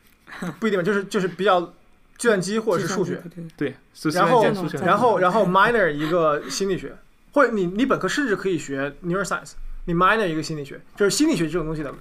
[0.58, 1.74] 不一定吧，就是就是比较
[2.20, 3.20] 计算机或者是数学，
[3.56, 3.74] 对
[4.12, 4.44] 然后
[4.84, 6.94] 然后然后 minor 一个心理学，
[7.32, 9.52] 或者你你本科甚至可以学 neuroscience，
[9.86, 11.92] 你 minor 一个心理学，就是心理学这种东西的，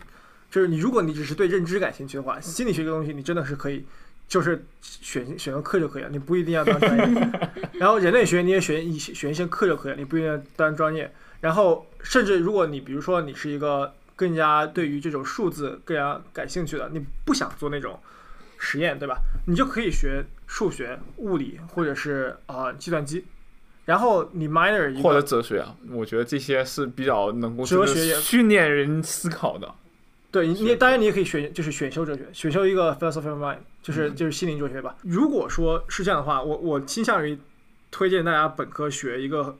[0.51, 3.85] 就是你如果你只是对认知感兴趣的话，心理学这个东西你真的是可以。
[4.27, 7.29] 就是选选个课就可以了，你不一定要当专业。
[7.79, 11.11] 然后人类学你也选一选一些课就可以了，你不一定要当专业。
[11.41, 17.99] 然后甚至如果你比如说你是一个更加对于这种数字更加感兴趣的，你不想做那种
[18.59, 19.17] 实验，对吧？
[19.47, 23.25] 你就可以学数学、物理或者是啊、呃计算机。
[23.85, 29.73] 然后你 minor 一或者哲学啊，我觉得这些是比较能够哲学训练人思考的。
[30.29, 34.95] 对，你你当然你也可以选，就是选修哲学，选修一个 philosophy of mind，就是嗯就是心灵哲学吧。
[35.01, 37.35] 如果说是这样的话，我我倾向于
[37.89, 39.55] 推荐大家本科学一个很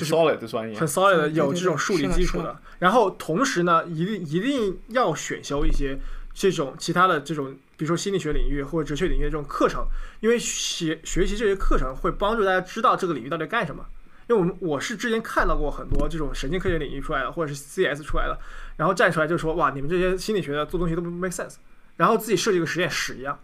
[0.00, 5.98] 就是 solid 的专业很，solid 的有这种数理基础的，然后同时呢，一定一定要选修一些
[6.32, 9.86] 这种其他的这种，比如说心理学领域或者哲学领域的这种课程，
[10.20, 13.84] 因为学学习这些课程会帮助大家知道这个领域到底干什么。
[14.26, 18.38] 因为我们我是之前看到过很多这种神经科学领域出来的，或者是 CS 出来的，
[18.78, 21.56] 然后站出来就说哇，你们这些心理学的做东西都不 make sense，
[21.98, 23.38] 然后自己设计个实验室一样，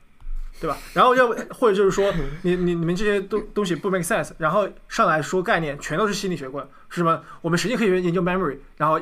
[0.58, 0.78] 对吧？
[0.94, 2.10] 然后要不或者就是说
[2.44, 7.22] 你你你们这些东东西不 make sense，然后上来说概念全都是心理学过来，是什么？
[7.42, 8.98] 我们神经科学研究 memory，然后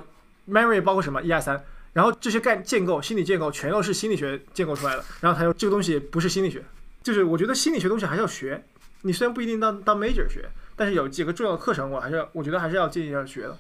[0.49, 6.65] memory 包括什么一二三，然后这些概建构心理建构全都是心理学建构出来的，然后他说这个东西不是心理学，
[7.03, 8.65] 就是我觉得心理学东西还是要学，
[9.03, 13.57] 你虽然不一定当当 major 学，但是有几个重要的课程我还是我觉得还是要建议要学的，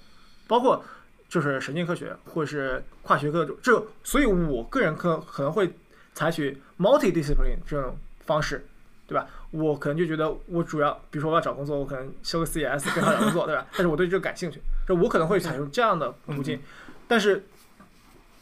[0.46, 0.84] 包括
[1.28, 5.74] 就是神经科学或者是跨学科这，所以我个人可可能会
[6.14, 8.66] 采取 multidiscipline 这种方式，
[9.06, 9.26] 对吧？
[9.50, 13.66] 我可能就觉得我主要，比如说我要找工作，我可能修个 CS 更好找工作，对吧？
[13.72, 16.60] 但是我对这个感兴趣，就我可能会采用这样的途径。
[17.06, 17.42] 但是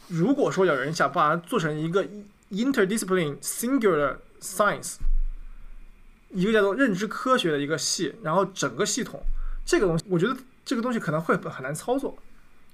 [0.09, 2.07] 如果说有人想把它做成一个
[2.51, 4.97] interdiscipline singular science，
[6.31, 9.23] 一个叫做认知科学的一个系，然后整个系统
[9.65, 12.17] 这个东西，我觉得这个东西可能会很难操作。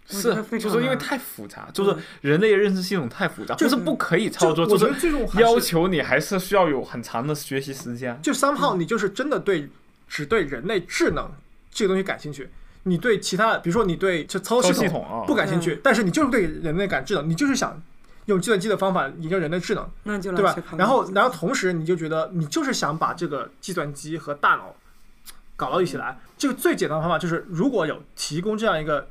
[0.05, 8.19] 是就是因为太复杂，就是人类认知系统太复杂，就是不可以操作，我觉得就是要求你还是需要有很长的学习时间。
[8.21, 9.71] 就 somehow 你就是真的对
[10.09, 11.31] 只对人类智能
[11.71, 12.51] 这个东西感兴趣，
[12.85, 17.81] 你对其他的，比如说你对这操作系统不感兴趣，但是你就是对人类感知的，你就是想
[18.27, 20.57] 用计算机的方法研究人类智能，那就对吧？
[20.77, 24.75] 然后，然后同时你就觉得你就是想把这个计算机和大脑
[25.57, 26.19] 搞到一起来。
[26.37, 29.09] 这个最简单的方法就是，如果有提供这样一个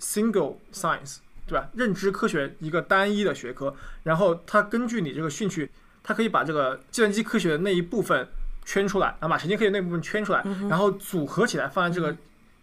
[0.00, 1.68] single science，对吧？
[1.74, 5.68] 认知科学一个单一的学科，然后它根据你这个兴趣，
[6.04, 8.28] 它可以把这个计算机科学的那一部分
[8.64, 12.16] 圈出来，然后把神经科学那部分圈出来，然后组合起来放在这个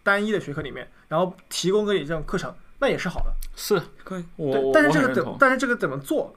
[0.08, 3.34] 单一的学科里面，然后提供给你这种课程，那也是好的。
[3.58, 4.24] 是可以。
[4.38, 6.34] 对我我，但是这个怎但是这个怎么做，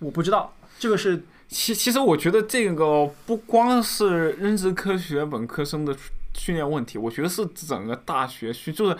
[0.00, 0.52] 我不知道。
[0.76, 5.96] 这个是其其实我觉得这个不光是认知科学本科生的
[6.34, 8.96] 训练问题，我觉得是整个大学需就是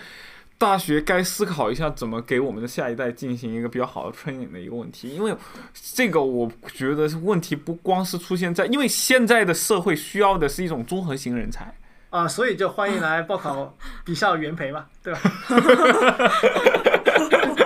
[0.57, 5.35] 大学该思考一下怎么给我们的下一代进行一个比较好的 training 的一个问题，因为
[5.73, 11.75] 这个我觉得问题不光是出现在，因为现在的社会需要的是一种综合型人才。
[12.09, 15.19] 啊，所以就欢迎来报考比校原培嘛，对吧？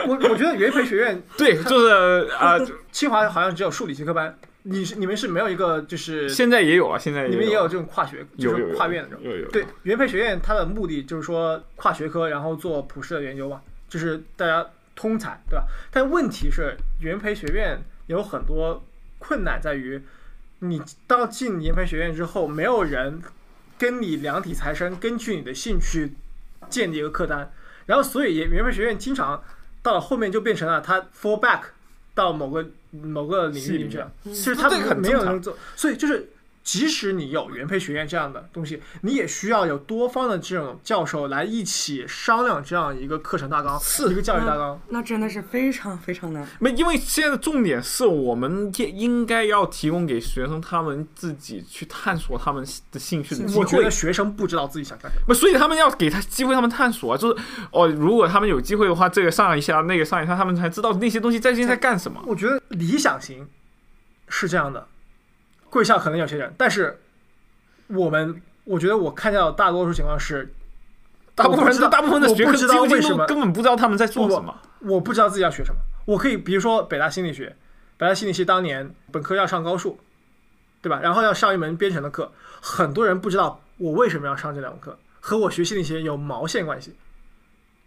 [0.07, 2.57] 我我觉得原培学院对，就是 啊、
[2.91, 9.23] 清华好像只有数理学科班，你是你们是没有一个就是现在也有啊，现在你们也有这种跨学，就是跨院的这种。
[9.23, 15.65] 有有对，原培学院它的目的就是说跨学科，然后做普世的研究嘛，就是大家通才，对吧？
[15.91, 18.83] 但问题是，原培学院有很多
[19.19, 20.01] 困难在于，
[20.59, 23.21] 你到进研培学院之后，没有人
[23.81, 26.13] 跟你量体裁身，根据你的兴趣
[26.69, 27.51] 建立一个课单，
[27.87, 29.43] 然后所以原原培学院经常
[29.81, 31.61] 到了后面就变成了它 fall back
[32.13, 36.29] 到某个某个领域里去了，其实它没有人做，所以就是。
[36.63, 44.79] 即使你有原配学院这样的东西，你也需要有多方的这种教授来一起商量这样一个课程大纲，是一个教育大纲。
[44.89, 46.47] 那真的是非常非常难。
[46.59, 53.91] 没，因为现在的重点是我们也应该要提供给学生他们自己去探索他们的兴趣的机会我觉得。
[53.91, 55.25] 学生不知道自己想干什么。
[55.27, 62.23] 不，所以他们要给他机会，他们探索啊，就是哦，如果他们有机会的话，这个上一下，那个上一下，他们才知道那些东西在现在干什么。
[62.25, 63.47] 我觉得理想型
[64.29, 64.87] 是这样的，
[65.71, 66.99] 贵校可能有些人，但是
[67.87, 70.53] 我们，我觉得我看到大多数情况是，
[71.33, 74.55] 大部分人，大部分的学科我不知道为什么根本不知道他们在做什么。
[74.81, 75.79] 我不知道自己要学什么。
[76.05, 77.55] 我可以，比如说北大心理学，
[77.97, 79.97] 北大心理系当年本科要上高数，
[80.81, 80.99] 对吧？
[81.01, 86.95] 然后要上一门编程的课，很多人不知道我为什么要上这两门课，和我学心理学有毛线关系，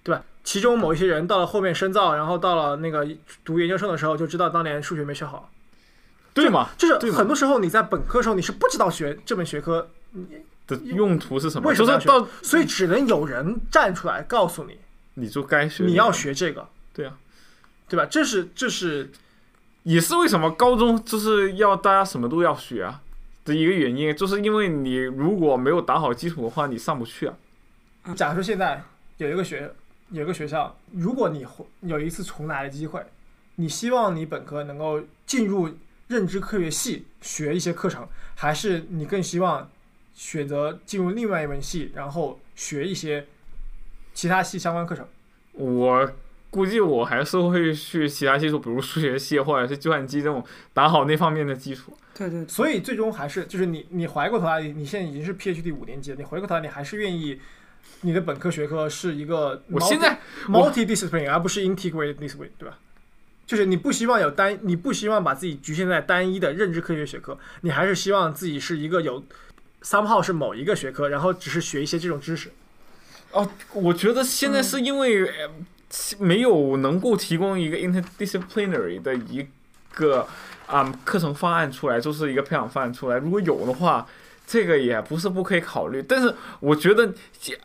[0.03, 0.25] 对吧？
[0.42, 3.07] 其中某一些人到了后面深造，然后到了那个
[3.44, 5.51] 读研究生的时候，就知道当年数学没学好。
[6.35, 6.68] 对吗？
[6.77, 9.88] 就是很多时候你在本科的时候你是不知道学这门学科
[10.66, 11.68] 的用途是什么？
[11.68, 14.79] 为什么要学就是到所以只能有人站出来告诉你，
[15.14, 16.11] 你就该学，你要。
[16.11, 17.16] 学这个，对啊，
[17.88, 18.05] 对吧？
[18.07, 19.11] 这是这是
[19.85, 23.01] 也是为什么高中就是要大家什么都要学啊
[23.44, 27.37] 的一个原因，就是因为你如果没有打好基础的话，你上不去啊。
[28.16, 28.83] 假如说现在
[29.18, 29.73] 有一个学
[30.11, 31.47] 有一个学校，如果你
[31.83, 33.05] 有一次重来的机会，
[33.57, 35.68] 你希望你本科能够进入
[36.14, 39.68] 认知科学系学一些课程，还是你更希望
[40.14, 43.27] 选择进入另外一门系，然后学一些
[44.12, 45.05] 其他系相关课程？
[45.55, 46.12] 我
[46.50, 51.96] 估计我还是会去其他技术，比如数学系或者是计算机这种打好那方面的基础。
[52.16, 57.40] 对对，所以最终还是就是你你回过头来，你现在已经是 PhD 五年级了，你回过头来你还是愿意
[58.03, 62.79] 你的本科学科是一个 multi, 我现在 multidiscipline 而不是 integrated discipline，对吧？
[63.46, 69.22] 就是你不希望有单，你不希望把自己局限在单一的认知科学学科，你还是希望自己是一个有
[69.83, 72.50] somehow 是某一个学科，然后只是学一些这种知识。
[73.33, 75.50] 哦，我觉得现在是因为、呃
[76.18, 79.46] 没有能够提供一个 interdisciplinary 的一
[79.92, 80.26] 个
[80.66, 83.18] 啊、课程方案出来，就是一个培养方案出来。
[83.18, 84.04] 如果有的话，
[84.46, 86.02] 这个也不是不可以考虑。
[86.02, 87.12] 但是我觉得，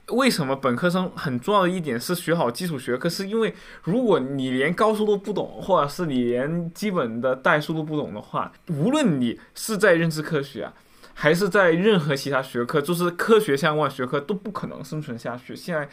[0.09, 10.73] 为什么本科生很重要的一点是学好基础学科，是因为如果你连高数都不懂，或者是你连基本的代数都不懂的话，无论你是在认知科学啊。
[11.21, 15.53] 还是在任何其他学科，就是科学相关学科都不可能生存下去。
[15.53, 15.89] 现在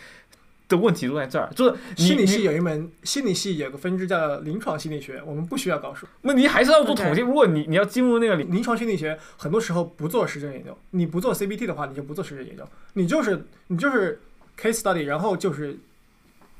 [0.69, 6.07] 的问题都在这儿，就是心理系有一门心理系有个分支叫临床心理学，我们不需要高数。
[6.23, 7.21] 问题还是要做统计。
[7.21, 14.21] 如果你你要进入那个里，临床心理学很多时候不做实证研究，你不做 CBT 的话，你就不做实证研究，你就是你就是
[14.61, 15.79] case study，然后就是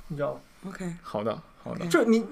[0.09, 2.25] 你知道吗？OK，好的好的，就你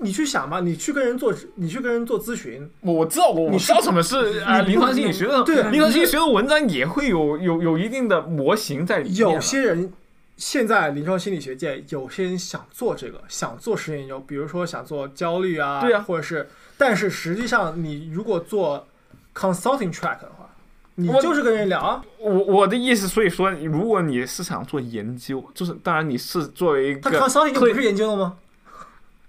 [0.00, 9.18] 你去想嘛，你去跟人做，你去跟人做咨询，我我知道我你我知道什么是啊、临床心理学的，对临床心理学的文章也会有有有一定的模型在里面。
[9.18, 9.92] 有些人
[10.38, 16.48] 现在临床心理学界有些人想做这个，想做实验研究，比如说想做焦虑啊，对啊或者是，
[16.78, 18.86] 但是实际上你如果做
[19.34, 20.48] consulting track 的话，
[20.94, 28.36] 你我就是跟人聊啊，我我的意思，所以说，如果你是想做研究，就是当然你是作为一他个 consulting 就不是研究了吗？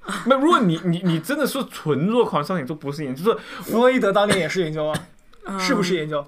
[0.28, 5.08] 那如果你你你真的是纯做 consulting，就不是研究，就是弗洛伊德当年也是研究啊，
[5.46, 5.96] 嗯 是不是？
[5.96, 6.24] 研究？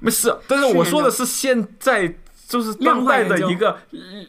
[0.00, 2.14] 没事，但是我说的是现在
[2.50, 3.78] 就是当代的一个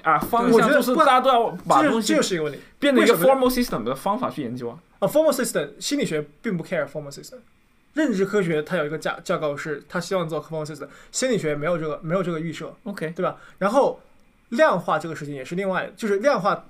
[0.04, 2.60] 啊方向，就是大家都要把东西是一个问题。
[2.78, 4.78] 变成一个 formal system 的方法去研究啊。
[5.00, 7.40] 啊，formal system 心理学并不 care formal system，
[7.96, 13.38] 认知科学它有一个架架构是，它希望做 formal system，心理学没有这个没有这个预设，OK，对吧？
[13.58, 14.00] 然后
[14.50, 16.65] 量化这个事情也是另外，就是量化，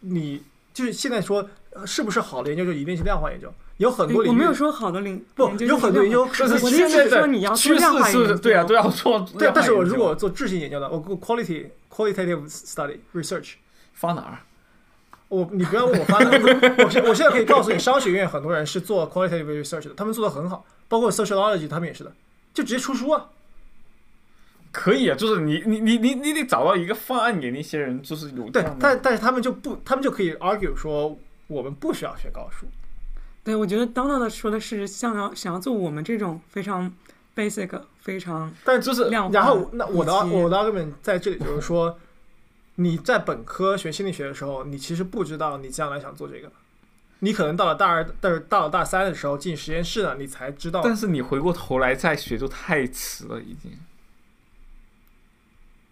[0.00, 13.54] 你就是现在说呃是不是好的研究就一定是量化研究，有很多领域我没有说好的领不有很多研究我现在的意思是说你要做趋势量化研究是，对啊，都要做对，但是我如果做质性研究的，我做 quality qualitative study research。
[13.92, 14.38] 放哪儿？
[15.28, 16.30] 我你不要问我发的，
[16.84, 22.12] 我现我现在可以告诉你，商学院很多人是做 qualitative research 的，他们做的很好，包括 sociology 他们也是的，
[22.52, 23.26] 就直接出书啊。
[24.70, 28.64] 可以啊，就是你你你你你得找到一个方案给那些人，就是有对。
[28.78, 31.16] 但但是他们就不，他们就可以 argue 说
[31.46, 32.66] 我们不需要学高数。
[33.44, 36.90] 对，我觉得 Donald 说的是想要想要做我们这种非常
[37.36, 41.98] basic、非常但就是然后那我的我的 argument 在这里就是说，
[42.76, 46.50] 你在本科学心理学的时候，你其实不知道你将来想做这个，
[47.18, 50.80] 你可能到了大二，但是到了大三的时候进实验室了，你才知道。
[50.82, 53.70] 但是你回过头来再学就太迟了，已经。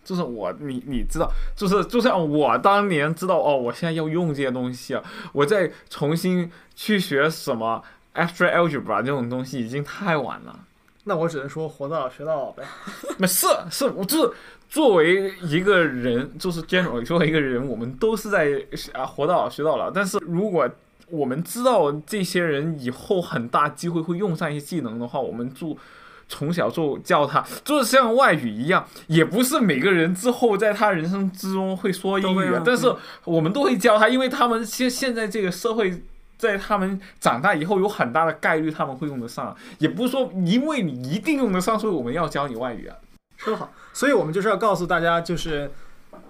[0.05, 7.83] 就是我，你你知道，就是就像我当年知道哦，我现在要用这些东西啊，我再重新去学什么
[8.15, 10.61] abstract algebra 这种东西，已经太晚了。
[11.05, 12.63] 那我只能说活到老学到老呗。
[13.19, 14.33] 那是是，我就是
[14.69, 19.91] 作为一个人，就是 general 作为一个人，我们都是在啊活到老学到老。
[19.91, 20.69] 但是如果
[21.09, 25.77] 我们知道这些人以后很大机会会用上一些技能的话，我们就
[26.33, 36.03] 从小就教他，就是像外语一样，也不是每个人之后在他人生之中会说英语啊但是我们都会教他，因为他们现现在这个社会。
[36.39, 42.97] 在他们长大以后，有很大的概率他们会用得上，也不是说因为你一定用得上，所以我们要教你外语啊。
[43.37, 45.71] 说得好，所以我们就是要告诉大家，就是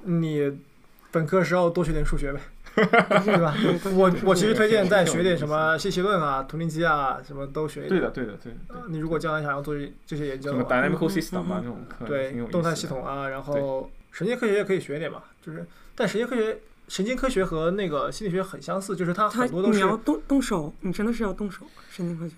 [0.02, 0.52] 你
[1.10, 2.40] 本科时候多学点数学呗，
[2.74, 3.54] 对吧？
[3.94, 7.90] 我我其实推荐再学点什么信息论啊、图灵机啊，什么都学一点。
[7.90, 8.88] 对的，对的，对的，对的。
[8.88, 16.58] 你如果将来想要做这这些研究什么的话，dynamical 嗯 system 啊嗯这种课，对动态系统啊，然后神经科学也可以学一点嘛，就是但神经科学、
[16.88, 21.66] 神经科学和那个心理学很相似，就是它很多都是你要动动手，你真的是要动手。
[21.90, 22.36] 神经科学，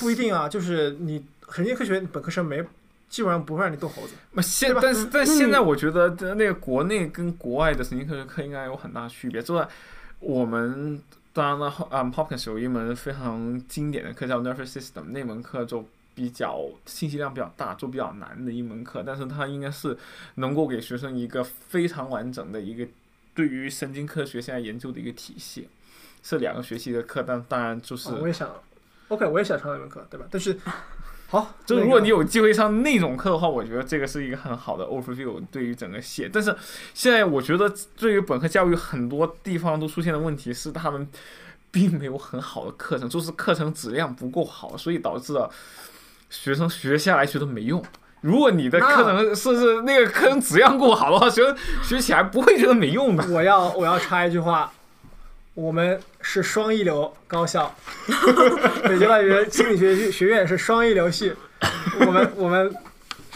[0.00, 2.64] 不一定啊，就是你神经科学本科生没
[3.12, 4.14] 基本上不会让你动猴子。
[4.32, 9.42] 那现但是但嗯现在我觉得的那个国内跟国外的神经科学课应该有很大区别。
[9.42, 9.68] 就在
[10.18, 10.98] 我们
[11.34, 15.84] 当然了，嗯，Hopkins 有一门非常经典的课叫 Nervous System，那门课就
[16.14, 19.94] 比较信息量比较大，就比较难的一门课，但是它应该是
[20.36, 22.90] 能够给学生一个非常完整的一个
[23.34, 25.68] 对于神经科学现在研究的一个体系。
[26.24, 28.48] 是两个学期的课，但当然就是啊我也想
[29.08, 30.24] ，OK，我也想上那门课，对吧？
[30.30, 30.56] 但是
[31.32, 36.28] 好，那个就如果你有机会上那种课的话，我觉得这个是一个很好的 overview 对于整个系。
[36.30, 36.54] 但是
[36.92, 41.08] 现在我觉得对于本科教育很多地方都出现的问题是，他们
[41.70, 45.50] 并没有很好的课程，就是课程质量不够好，所以导致了
[46.28, 47.82] 学生学下来觉得没用。
[48.20, 53.26] 如果你的课程是是那个课程质量够好的话，学生学起来不会觉得没用的。
[53.30, 54.70] 我要我要插一句话，
[55.54, 57.74] 我们是双一流高校，
[58.84, 61.32] 北京大学心理学学院是双一流系，
[62.00, 62.74] 我们 我们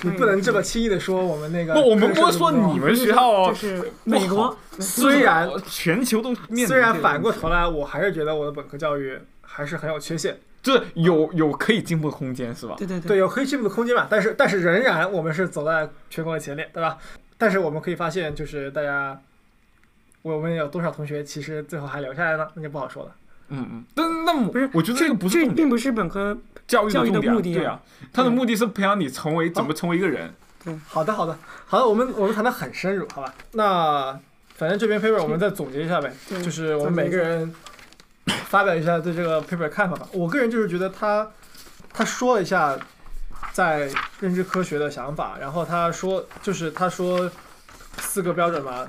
[0.02, 12.76] 你不能这么轻易的说我们那个不，我们不说你们学校哦 就，是美国，虽然全球都面虽然反过头来，我还是觉得我的本科教育还是很有缺陷，就是有有可以进步的空间，是吧？
[12.78, 14.06] 对对对，有可以进步的空间嘛。
[14.08, 16.96] 但是但是仍然我们是走在全国的前列，对吧？
[17.36, 19.20] 但是我们可以发现，就是大家，
[20.34, 22.48] 我们有多少同学其实最后还留下来呢？
[22.54, 23.12] 那就不好说了。
[23.48, 27.80] 嗯嗯，但那么不是我觉得这个不是并不是本科教育教育的目的啊对啊，
[28.12, 30.34] 它的目的是培养你成为怎么成为一个人。
[30.88, 33.32] 好的，好的，好的，我们我们谈的很深入，好吧？
[33.52, 34.18] 那
[34.56, 37.54] 反正这篇 paper 我们再总结一下呗，对就是我们每个人
[38.26, 40.08] 发表一下对这个 paper 的看法吧。
[40.12, 41.30] 我个人就是觉得他
[41.92, 42.76] 他说了一下
[43.52, 47.30] 在认知科学的想法，然后他说就是他说
[47.98, 48.84] 四个标准嘛，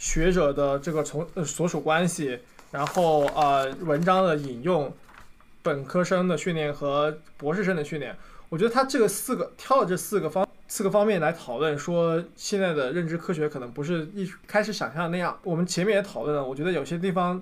[0.00, 2.38] 学者的这个从呃所属关系，
[2.72, 4.90] 然后呃文章的引用，
[5.62, 8.16] 本科生的训练和博士生的训练。
[8.48, 15.38] 我觉得他这个四个挑了这四个方四个方面来讨论，说现在的认知科学可能不是一开始想象的那样。
[15.42, 17.40] 我们前面也讨论了，我觉得有些地方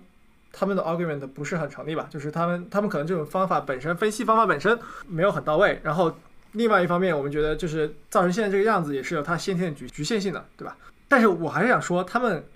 [0.53, 5.79] 他们的 argument 不是很成立吧，就是他们他们可能这种方法本身分析方法本身没有很到位。
[5.85, 6.13] 然后
[6.53, 10.77] 另外一方面，我们觉得就是造成现在这个样子也是有它先天的局局限性的，对吧？
[11.09, 12.47] 但是我还是想说，他们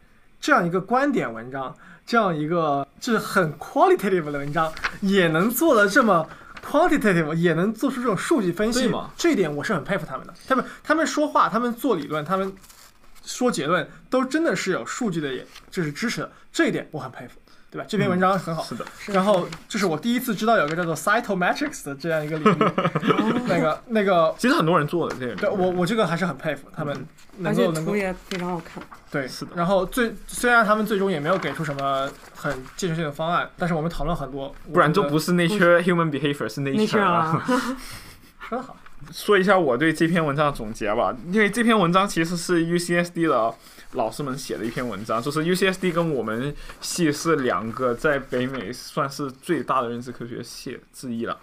[0.41, 1.75] 这样一个观点文章，
[2.05, 6.29] 这样一个就是很 qualitative 的文章，也能做的这么
[6.63, 10.35] quantitative，也能做出这种数据分析对嘛，这一点我是很佩服他们的。
[10.47, 12.53] 他们他们说话，他们做理论，他们
[13.25, 17.39] 说结论，都真的是有数据的，也就是支持的，这一点我很佩服，
[17.73, 17.87] 对吧？
[17.89, 18.63] 这篇文章很好。
[18.63, 22.59] 是的，然后就是我第一次知道有个叫做 cytometrics 的这样一个领域，
[23.49, 25.35] 那个那个， 其实很多人做的这个。
[25.35, 26.95] 对我我这个还是很佩服他们
[27.39, 28.83] 能而且够能够图也非常好看。
[29.11, 32.07] 对，是的然后最虽然他们最终也没有给出什么
[32.37, 37.43] 很建设性的方案，但是我们讨论很多，不然就不是 nature human behavior，是 nature 啊。
[37.43, 37.57] 啊，得
[38.49, 38.77] 说得好。
[39.11, 43.53] 说一下我对这篇文章的总结吧，因为这篇文章其实是 UCSD 的
[43.93, 51.39] 老师们写的一篇文章，就是 UCSD 跟我们系是两个在北美算是最大的认知科学系之一了。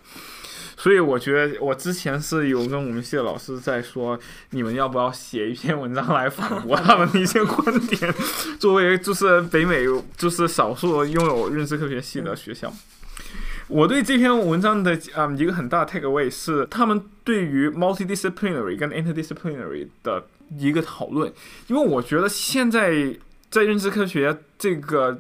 [0.78, 4.18] 所以我觉得我之前是有跟我们系的老师在说，
[4.52, 8.14] 你们要不要写一篇文章来反驳他们的一些观点？
[8.58, 9.84] 作为就是北美
[10.16, 12.74] 就是少数拥有认知科学系的学校。
[13.68, 20.26] 我对这篇文章的嗯一个很大的 take away 是他们对于 multidisciplinary 跟 interdisciplinary 的
[20.58, 21.32] 一个讨论，
[21.68, 23.18] 因为我觉得现在
[23.50, 25.20] 在认知科学这个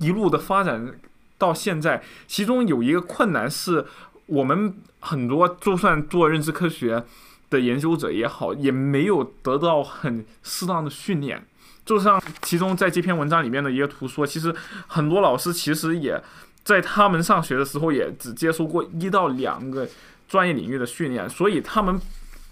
[0.00, 0.94] 一路的发展
[1.36, 3.84] 到现在，其中有一个困难是
[4.26, 7.04] 我们很多就算做认知科学
[7.50, 11.46] 的研究者也好，也没有得到很适当的训练。
[11.84, 14.54] 就像其中在这篇文章里面的一个图说，其实
[14.86, 16.22] 很多老师其实也。
[16.64, 19.88] 在他们上学的时候，也只接受过一到两个
[20.28, 21.98] 专业领域的训练，所以他们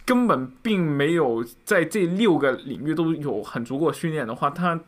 [0.07, 4.81] 根本并没有在这六个领域都有很足够训练的话，他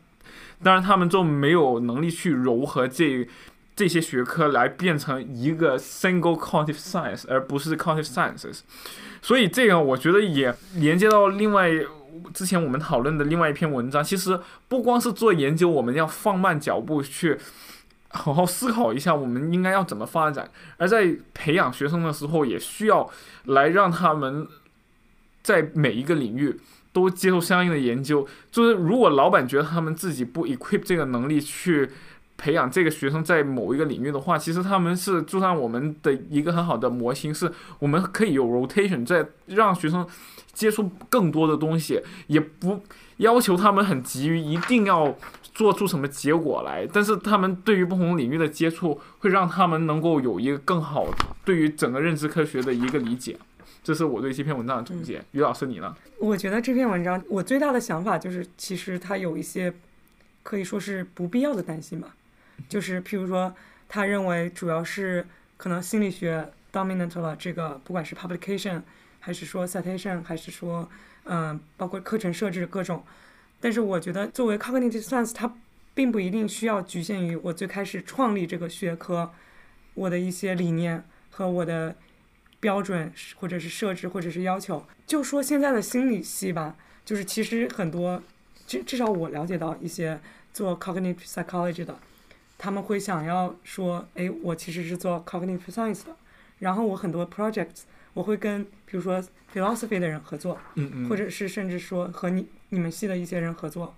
[0.63, 3.27] 当然他们就没有能力去糅合这
[3.75, 8.61] 这些学科来变成一个 single cognitive science，而不是 cognitive sciences。
[9.21, 11.69] 所以这个我觉得也连接到另外
[12.33, 17.37] 之前我们讨论的另外一篇文章，其实不光是做研究，我们要放慢脚步去。
[18.11, 20.49] 好好思考一下，我们应该要怎么发展。
[20.77, 23.07] 而在培养学生的时候，也需要
[23.43, 24.47] 来让他们
[25.49, 26.55] 在每一个领域
[26.93, 28.27] 都接受相应的研究。
[28.51, 31.89] 就是如果老板觉得他们自己不 equip 这个能力去
[32.37, 40.05] 培养这个学生在某一个领域的话，其实他们是就像我们的一个很好的模型，是我们可以有 rotation，在让学生
[40.53, 42.81] 接触更多的东西，也不
[43.17, 45.17] 要求他们很急于一定要。
[45.51, 46.87] 做出什么结果来？
[46.93, 51.05] 但是他们对于不同领域的接触，会让他们能够有一个更好
[51.43, 53.37] 对于整个认知科学的一个理解。
[53.89, 55.19] 这是我对这篇文章的总结。
[55.31, 55.97] 于老师，你呢？
[56.19, 59.73] 我觉得这篇文章我最大的想法就是，其实它有一些
[60.43, 62.15] 可以说是不必要的担心吧。
[62.67, 63.51] 就是譬如说，
[63.87, 65.25] 他认为主要是
[65.57, 68.83] 可能心理学 dominant 了这个，不管是 publication，
[69.19, 70.87] 还是说 citation，还是说
[71.23, 73.03] 嗯，包括课程设置各种。
[73.59, 75.51] 但是我觉得，作为 cognitive science，它
[75.95, 79.31] 并不一定需要局限于我最开始创立这个学科，
[79.95, 81.95] 我的一些理念和我的
[82.59, 84.85] 标准，或者是设置，或者是要求。
[85.07, 88.21] 就说现在的心理系吧，就是其实很多，
[88.67, 90.19] 至至少我了解到一些
[90.53, 91.97] 做 cognitive psychology 的，
[92.57, 96.15] 他们会想要说，哎，我其实是做 cognitive science 的，
[96.59, 97.83] 然后我很多 projects，
[98.13, 102.47] 我会跟比如说 philosophy 的人合作，嗯嗯，或者是甚至说和你。
[102.71, 103.95] 你们系的一些人合作，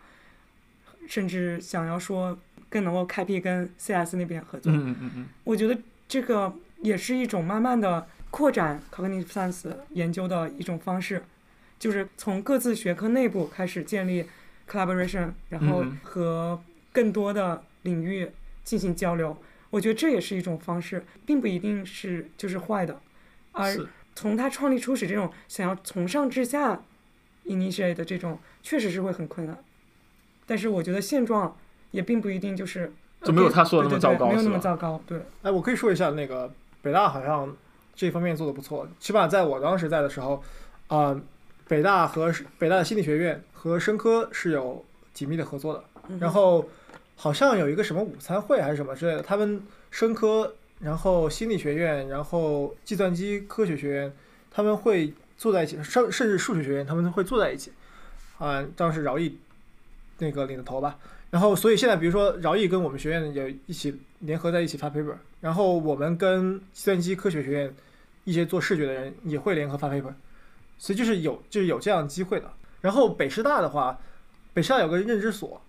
[1.06, 2.40] 甚至想要说
[2.70, 4.72] 更能够开辟跟 CS 那边合作。
[4.72, 11.24] 嗯嗯嗯我觉得这个也是一种慢慢的扩展 cognitive science 研究的一种方式，
[11.78, 14.26] 就是从各自学科内部开始建立
[14.68, 16.60] collaboration，然后和
[16.92, 18.32] 更多的领域
[18.64, 19.38] 进行交流。
[19.70, 23.00] 我觉得这也是一种方式，并不一定是就是坏的。
[23.52, 26.82] 而从他创立初始这种想要从上至下
[27.46, 28.40] initiate 的这种。
[28.64, 29.58] 确实是会很困难，
[30.46, 31.58] 但是我觉得现状
[31.90, 35.02] 也并不一定就是就没有他说的那么糟糕，没有那么糟糕。
[35.08, 36.54] 对，哎，我可以说一下那个
[36.84, 37.58] 北大好像
[38.02, 40.44] 这方面做的不错，起码在我当时在的时候，
[40.88, 41.22] 啊，
[41.68, 44.84] 北大和北大的心理学院和生科是有
[45.14, 46.18] 紧密的合作的。
[46.18, 46.68] 然后
[47.16, 54.12] 好像有一个什么午餐会还是什么之类的，他们生科，然后心理学院，然后计算机科学学院，
[54.50, 57.72] 他们会坐在一起，甚甚至数学学院他们会坐在一起。
[58.40, 59.38] 啊，当时饶毅
[60.18, 60.98] 那个领的头吧，
[61.30, 67.72] 然后所以现在比如说饶毅跟我们学院也一起联合在一起发 paper，然后我们跟计算机科学学院
[68.24, 70.14] 一些做视觉的人也会联合发 paper，
[70.78, 72.52] 所以就是有就是有这样机会的。
[72.82, 74.00] 然后北师大的话，
[74.54, 75.62] 北师大有个认知所，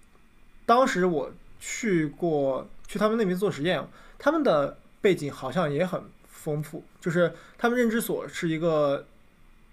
[0.66, 1.30] 当时我
[1.60, 3.86] 去过去他们那边做实验，
[4.18, 9.06] 他们的背景好像也很丰富，就是他们认知所是一个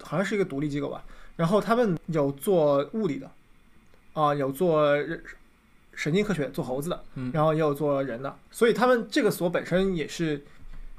[0.01, 1.03] 好像是一个独立机构吧。
[1.35, 3.31] 然后他们有做物理的，
[4.13, 4.93] 啊，有做
[5.93, 7.03] 神经科学做猴子的，
[7.33, 10.43] 然后也有做人的，所以他们这个所本身也是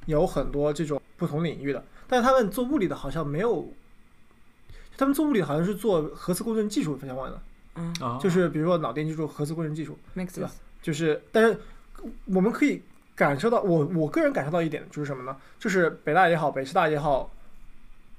[0.07, 1.85] 有很多这种不同领域的。
[2.09, 3.73] 但是他们做物理的好像没有，
[4.99, 7.41] 他们做物理好像是做核磁共振技术相关的，
[7.77, 10.51] 嗯，就是比如说脑电技术、核磁共振技术，对吧？
[10.83, 11.57] 就是，但是
[12.25, 12.83] 我们可以
[13.15, 15.37] 感受到，我我个人感受到一点就是什么呢？
[15.59, 17.31] 就是北大也好，北师大也好。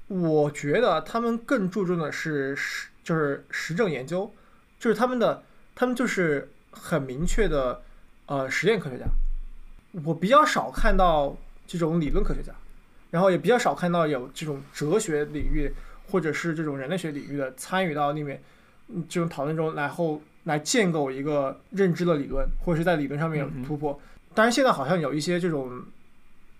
[0.08, 4.30] 我觉得他们更注重的是实，就是实证研究，
[4.78, 5.42] 就是他们的，
[5.74, 7.82] 他们就是很明确的，
[8.26, 9.06] 呃，实验科学家。
[10.04, 11.36] 我比较少看到
[11.66, 12.52] 这种理论科学家，
[13.12, 15.72] 然后也比较少看到有这种哲学领域
[16.10, 18.42] 或者是这种人类学领域的参与到里面
[19.08, 24.00] 这种讨论中，然后来建构一个认知的理论，或者是在理论上面有突破。
[24.34, 25.84] 当然，现在好像有一些这种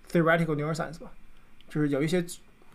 [0.09, 1.11] theoretical neuroscience 吧。
[1.69, 2.23] 就是有一些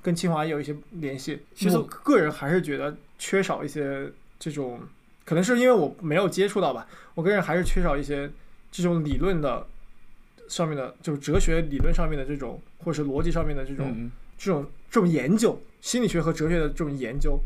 [0.03, 1.41] 跟清华也有一些联系。
[1.55, 4.11] 其实我个人还是觉得缺少一些
[4.41, 4.81] 这种，
[5.24, 8.29] 可能是因为我没有接触到吧，我个人还是缺少一些
[8.72, 9.64] 这种理论的
[10.49, 17.38] 上面的，就是哲学理论上面的这种，或者是逻辑上面的这种、嗯，这种这种研究，心理学和哲学的这种研究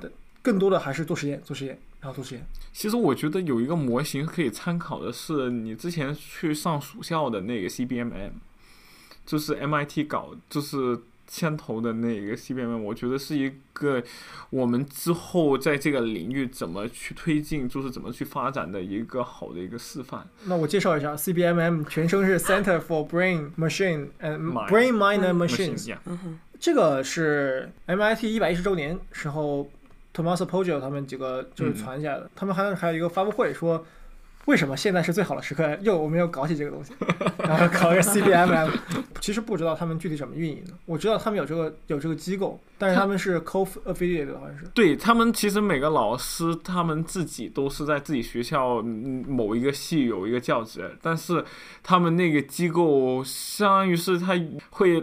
[0.00, 0.10] 的，
[0.40, 2.46] 更多的还是做实验，做实验，然后做实验。
[2.72, 8.30] 其实我觉得有一个模型可以参考的是你之前去上暑校的那个 CBMM，
[9.26, 10.98] 就是 MIT 搞，就是
[11.32, 14.02] 牵头的那个 CBMM，我觉得是一个
[14.50, 20.26] 我们之后在这个领域怎么去推进，就是怎么去发展的一个好的一个示范。
[20.46, 25.96] 那我介绍一下，CBMM 全称是 Center for Brain Machine and Brain Mind and 嗯 Machines。
[26.06, 29.70] 嗯，这个是 MIT 一百一十周年时候
[30.12, 32.28] ，Tommaso Poggio 他们几个就是传下来的。
[32.34, 33.86] 他们还还有一个发布会说，
[34.50, 35.74] 为什么现在是最好的时刻？
[35.80, 36.92] 又我们又搞起这个东西，
[37.38, 38.68] 然后搞一个 CBMM。
[39.20, 44.64] 其实不知道他们具体怎么运营的，我知道他们有这个有这个机构，但是他们是 co-affiliated 的，好像是。
[44.74, 51.44] 对他们，其实每个老师他们自己都是在自己学校嗯某一个系有一个教职，但是
[51.82, 54.32] 他们那个机构相当于是他
[54.70, 55.00] 会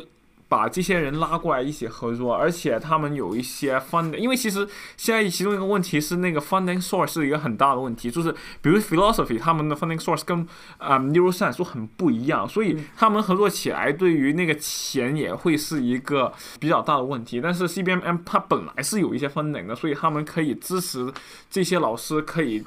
[0.48, 8.32] 把这些人拉过来一起合作，而且他们有一些 funding，因为其实现在其中一个问题是那个 funding source 是一个很大的问题，就是
[8.62, 17.42] 比如 philosophy 他们的 funding source 跟啊、neuroscience 很不一样，所以他们合作起来对于那个钱也会是一个比较大的问题。
[17.42, 21.12] 但是 CBMM 它本来是有一些 funding 的，所以他们可以支持
[21.50, 22.64] 这些老师可以。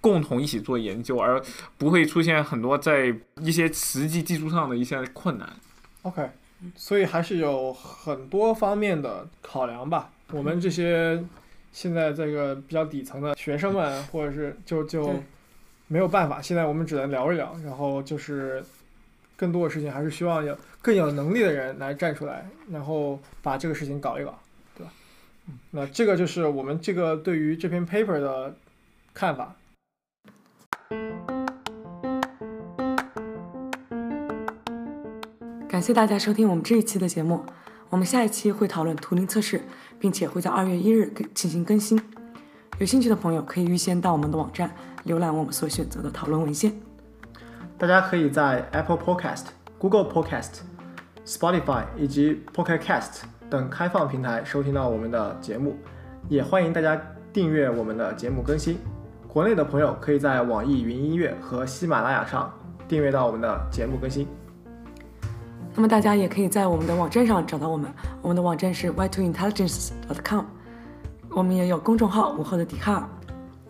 [0.00, 1.42] 共同一起做研究，而
[1.76, 5.52] 不会出现很多在一些实际技术上的一些困难。
[6.02, 6.30] OK，
[6.76, 10.10] 所以还是有很多方面的考量吧。
[10.32, 11.22] 我们这些
[11.72, 15.14] 现在这个比较底层的学生们，或者是就就
[15.86, 17.56] 没有办法，现在我们只能聊一聊。
[17.64, 18.64] 然后就是
[19.36, 24.38] 更多的事情还是希望有更有能力的人来站出来，然后把这个事情搞一搞，
[24.76, 24.92] 对吧？
[25.70, 28.56] 那这个就是我们这个对于这篇 paper 的
[29.14, 29.54] 看法。
[35.78, 37.40] 感谢大家收听我们这一期的节目。
[37.88, 39.62] 我们下一期会讨论图灵测试，
[39.96, 41.96] 并且会在二月一日进行更新。
[42.80, 44.74] 有兴趣的朋友可以预先到我们的网站
[45.06, 46.72] 浏览我们所选择的讨论文献。
[47.78, 49.44] 大家可以在 Apple Podcast、
[49.78, 50.62] Google Podcast、
[51.24, 55.76] Spotify 以及 Pocket Cast 等开放平台收听到我们的节目，
[56.28, 57.00] 也欢迎大家
[57.32, 58.78] 订阅我们的节目更新。
[59.28, 62.52] 国内的朋友可以在网易云音乐和喜马拉雅上
[62.88, 64.26] 订阅到我们的节目更新。
[65.78, 67.88] 那么大家也可以在我们的网站上找到我们，
[68.20, 70.44] 我们的网站是 y2intelligence.com，
[71.30, 73.08] 我们也有公众号“午后的笛卡尔”。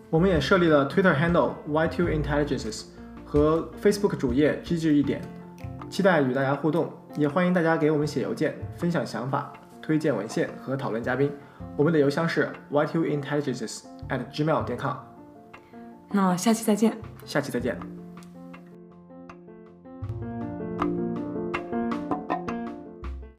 [0.09, 2.85] 我们也设立了 Twitter handle Y2 Intelligences
[3.23, 5.21] 和 Facebook 主页机智一点，
[5.87, 11.31] 期待与大家互动，也欢迎大家给我们写邮件，分享想法、推荐文献和讨论嘉宾。
[11.77, 14.95] 我们的邮箱是 Y2 Intelligences at gmail 点 com。
[16.11, 16.97] 那下期再见。
[17.23, 17.98] 下期再见。